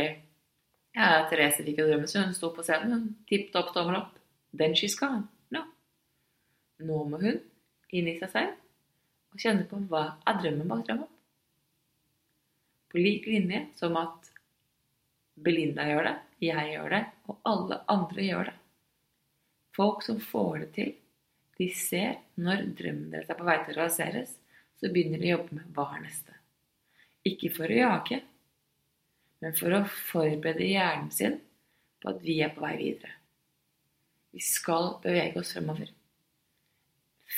ja, 0.97 1.11
Therese 1.31 1.63
fikk 1.63 1.83
jo 1.83 1.87
drømmen 1.87 2.11
sin, 2.11 2.25
hun 2.27 2.35
sto 2.35 2.51
på 2.55 2.65
scenen, 2.67 2.95
hun 2.97 3.29
tippet 3.29 3.61
opp 3.61 3.71
tommel 3.77 4.01
opp. 4.01 4.17
Then 4.57 4.75
she's 4.75 4.97
gone. 4.99 5.29
No. 5.55 5.63
Nå 6.83 7.05
må 7.07 7.21
hun 7.23 7.39
inn 7.95 8.11
i 8.11 8.17
seg 8.19 8.33
selv 8.33 8.57
og 9.29 9.43
kjenne 9.45 9.69
på 9.69 9.79
hva 9.93 10.03
er 10.27 10.41
drømmen 10.41 10.73
bak 10.73 10.83
drømmen. 10.89 11.18
På 12.89 12.99
lik 12.99 13.27
linje 13.29 13.67
som 13.77 13.97
at 14.01 14.31
Belinda 15.39 15.85
gjør 15.87 16.09
det, 16.09 16.15
jeg 16.43 16.73
gjør 16.73 16.95
det, 16.95 17.03
og 17.29 17.51
alle 17.51 17.81
andre 17.93 18.25
gjør 18.25 18.49
det. 18.51 18.57
Folk 19.77 20.03
som 20.07 20.19
får 20.23 20.59
det 20.63 20.71
til, 20.75 20.95
de 21.59 21.69
ser 21.75 22.19
når 22.39 22.65
drømmen 22.79 23.13
deres 23.13 23.31
er 23.31 23.39
på 23.39 23.47
vei 23.47 23.59
til 23.63 23.75
å 23.75 23.81
realiseres, 23.81 24.33
så 24.79 24.91
begynner 24.95 25.23
de 25.23 25.31
å 25.31 25.37
jobbe 25.37 25.59
med 25.59 25.71
hva 25.75 25.87
er 25.97 26.03
neste. 26.05 26.35
Ikke 27.27 27.51
for 27.55 27.71
å 27.71 27.79
jage, 27.79 28.21
men 29.43 29.55
for 29.59 29.75
å 29.75 29.85
forberede 30.11 30.67
hjernen 30.67 31.11
sin 31.15 31.39
på 32.03 32.13
at 32.13 32.23
vi 32.23 32.39
er 32.43 32.55
på 32.55 32.63
vei 32.63 32.75
videre. 32.79 33.15
Vi 34.35 34.43
skal 34.45 34.97
bevege 35.03 35.41
oss 35.41 35.53
fremover. 35.55 35.91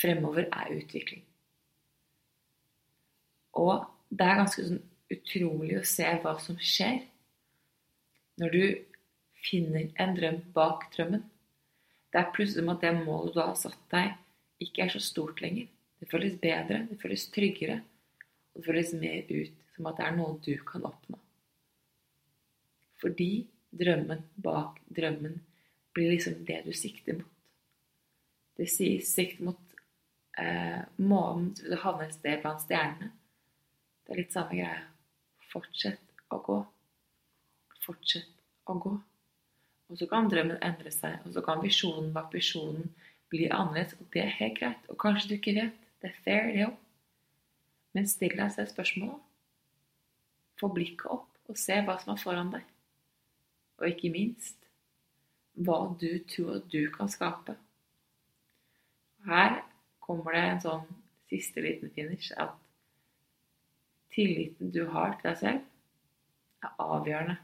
Fremover 0.00 0.48
er 0.48 0.76
utvikling. 0.76 1.24
Og 3.60 3.84
det 4.10 4.26
er 4.26 4.40
ganske 4.40 4.64
sånn 4.66 4.82
utrolig 5.10 5.78
å 5.78 5.86
se 5.86 6.06
hva 6.22 6.36
som 6.42 6.58
skjer 6.60 7.02
når 8.40 8.54
du 8.54 8.64
finner 9.44 9.90
en 10.00 10.14
drøm 10.16 10.40
bak 10.54 10.86
drømmen. 10.94 11.22
Det 12.10 12.20
er 12.20 12.32
plutselig 12.34 12.62
som 12.62 12.72
at 12.72 12.84
det 12.84 12.92
målet 12.96 13.34
du 13.36 13.40
har 13.42 13.56
satt 13.58 13.82
deg, 13.92 14.14
ikke 14.60 14.84
er 14.84 14.92
så 14.94 15.00
stort 15.02 15.40
lenger. 15.44 15.68
Det 16.00 16.08
føles 16.10 16.36
bedre, 16.40 16.84
det 16.88 16.98
føles 17.00 17.26
tryggere, 17.32 17.80
og 18.52 18.60
det 18.60 18.66
føles 18.66 18.94
mer 19.00 19.28
ut 19.28 19.66
som 19.74 19.88
at 19.90 20.00
det 20.00 20.06
er 20.06 20.16
noe 20.16 20.38
du 20.44 20.54
kan 20.66 20.86
oppnå. 20.88 21.18
Fordi 23.00 23.30
drømmen 23.70 24.24
bak 24.44 24.80
drømmen 24.92 25.38
blir 25.94 26.14
liksom 26.14 26.42
det 26.48 26.62
du 26.66 26.72
sikter 26.76 27.20
mot. 27.20 27.36
Det 28.56 28.68
sies 28.68 29.08
sikt 29.14 29.40
mot 29.44 29.76
eh, 30.38 30.82
månen, 31.00 31.54
så 31.56 31.70
du 31.70 31.76
havne 31.80 32.08
et 32.08 32.16
sted 32.16 32.42
blant 32.42 32.60
stjernene. 32.64 33.12
Det 34.04 34.12
er 34.12 34.20
litt 34.20 34.34
samme 34.34 34.56
greia. 34.58 34.82
Fortsett 35.50 36.00
å 36.30 36.40
gå. 36.46 36.58
Fortsett 37.84 38.30
å 38.70 38.76
gå. 38.78 38.92
Og 39.90 39.98
så 39.98 40.06
kan 40.10 40.28
drømmen 40.30 40.60
endre 40.62 40.92
seg, 40.94 41.18
og 41.26 41.34
så 41.34 41.42
kan 41.42 41.62
visjonen 41.64 42.12
bak 42.14 42.30
visjonen 42.34 42.92
bli 43.32 43.48
annerledes. 43.50 43.96
Og 43.98 44.06
det 44.14 44.22
er 44.22 44.36
helt 44.38 44.58
greit. 44.60 44.86
Og 44.92 44.98
kanskje 45.02 45.32
du 45.32 45.34
ikke 45.38 45.56
vet. 45.58 45.88
Det 46.00 46.12
er 46.12 46.20
fair, 46.24 46.52
det 46.54 46.68
òg. 46.68 46.76
Men 47.96 48.06
still 48.06 48.36
deg 48.38 48.52
selv 48.54 48.70
spørsmålet. 48.70 49.26
Få 50.60 50.70
blikket 50.70 51.10
opp 51.10 51.50
og 51.50 51.58
se 51.58 51.80
hva 51.82 51.96
som 51.98 52.14
er 52.14 52.22
foran 52.22 52.52
deg. 52.54 52.64
Og 53.80 53.88
ikke 53.90 54.12
minst 54.14 54.60
hva 55.58 55.82
du 55.98 56.12
tror 56.30 56.62
du 56.70 56.84
kan 56.94 57.10
skape. 57.10 57.56
Her 59.26 59.60
kommer 60.00 60.36
det 60.36 60.44
en 60.46 60.62
sånn 60.64 60.86
siste 61.30 61.62
liten 61.64 61.90
finish 61.94 62.30
at 62.38 62.54
tilliten 64.14 64.72
du 64.74 64.84
har 64.92 65.16
til 65.18 65.30
deg 65.30 65.38
selv, 65.44 65.62
er 66.60 66.82
avgjørende 66.84 67.38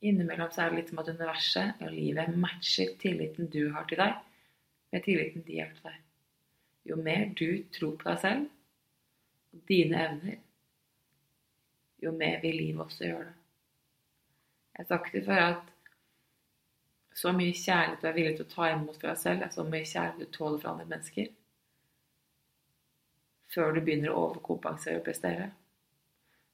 Innimellom 0.00 0.48
så 0.48 0.62
er 0.64 0.70
det 0.70 0.78
litt 0.78 0.90
som 0.92 1.00
at 1.02 1.10
universet 1.12 1.82
og 1.84 1.90
livet 1.92 2.36
matcher 2.40 2.94
tilliten 3.02 3.50
du 3.52 3.66
har 3.74 3.84
til 3.88 4.00
deg, 4.00 4.14
med 4.90 5.04
tilliten 5.04 5.44
de 5.44 5.58
har 5.60 5.74
til 5.74 5.90
deg. 5.90 5.98
Jo 6.88 6.96
mer 6.96 7.26
du 7.36 7.48
tror 7.74 7.98
på 8.00 8.08
deg 8.08 8.22
selv 8.22 8.46
og 9.50 9.60
dine 9.68 10.00
evner, 10.06 10.38
jo 12.00 12.14
mer 12.16 12.40
vil 12.40 12.56
livet 12.56 12.80
også 12.86 13.04
gjøre 13.10 13.26
det. 13.26 13.36
Jeg 14.70 14.86
har 14.86 14.88
sagt 14.88 15.12
det 15.12 15.24
før 15.26 15.42
at 15.50 15.68
så 17.20 17.34
mye 17.36 17.52
kjærlighet 17.52 18.00
du 18.00 18.08
er 18.08 18.16
villig 18.16 18.36
til 18.38 18.46
å 18.46 18.52
ta 18.54 18.70
imot 18.72 18.96
fra 18.96 19.12
deg 19.12 19.20
selv, 19.20 19.44
er 19.44 19.52
så 19.52 19.66
mye 19.66 19.84
kjærlighet 19.84 20.22
du 20.22 20.38
tåler 20.38 20.62
fra 20.62 20.72
andre 20.72 20.88
mennesker, 20.94 21.28
før 23.50 23.74
du 23.74 23.80
begynner 23.82 24.12
å 24.12 24.28
overkompensere 24.28 25.00
og 25.00 25.06
prestere. 25.06 25.50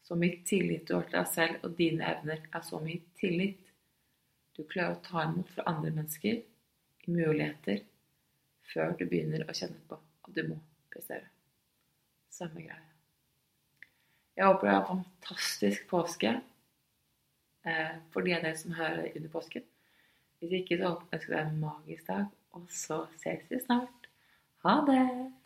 Så 0.06 0.16
mye 0.18 0.40
tillit 0.46 0.86
du 0.88 0.94
har 0.94 1.06
til 1.08 1.18
deg 1.18 1.30
selv 1.32 1.66
og 1.66 1.76
dine 1.78 2.06
evner, 2.08 2.44
er 2.54 2.64
så 2.64 2.80
mye 2.82 3.02
tillit 3.18 3.62
du 4.56 4.62
klarer 4.64 4.96
å 4.96 5.02
ta 5.04 5.26
imot 5.26 5.50
fra 5.52 5.66
andre 5.68 5.92
mennesker 5.92 6.40
muligheter 7.12 7.82
før 8.72 8.94
du 8.98 9.04
begynner 9.06 9.44
å 9.44 9.54
kjenne 9.54 9.82
på 9.88 9.98
at 9.98 10.34
du 10.34 10.42
må 10.48 10.58
prestere. 10.92 11.28
Samme 12.32 12.64
greie. 12.64 12.82
Jeg 14.36 14.48
håper 14.48 14.66
du 14.66 14.72
har 14.72 14.82
en 14.82 14.88
fantastisk 14.90 15.86
påske 15.88 16.34
eh, 17.64 17.94
for 18.12 18.24
de 18.26 18.34
av 18.36 18.44
dere 18.44 18.58
som 18.60 18.76
hører 18.76 19.12
under 19.14 19.32
påsken. 19.32 19.64
Hvis 20.40 20.58
ikke, 20.58 20.76
så 20.80 20.92
ønsker 21.00 21.32
jeg 21.32 21.38
deg 21.38 21.54
en 21.54 21.62
magisk 21.62 22.10
dag, 22.10 22.28
og 22.56 22.68
så 22.68 23.00
ses 23.22 23.48
vi 23.48 23.60
snart. 23.62 24.10
Ha 24.66 24.80
det! 24.88 25.45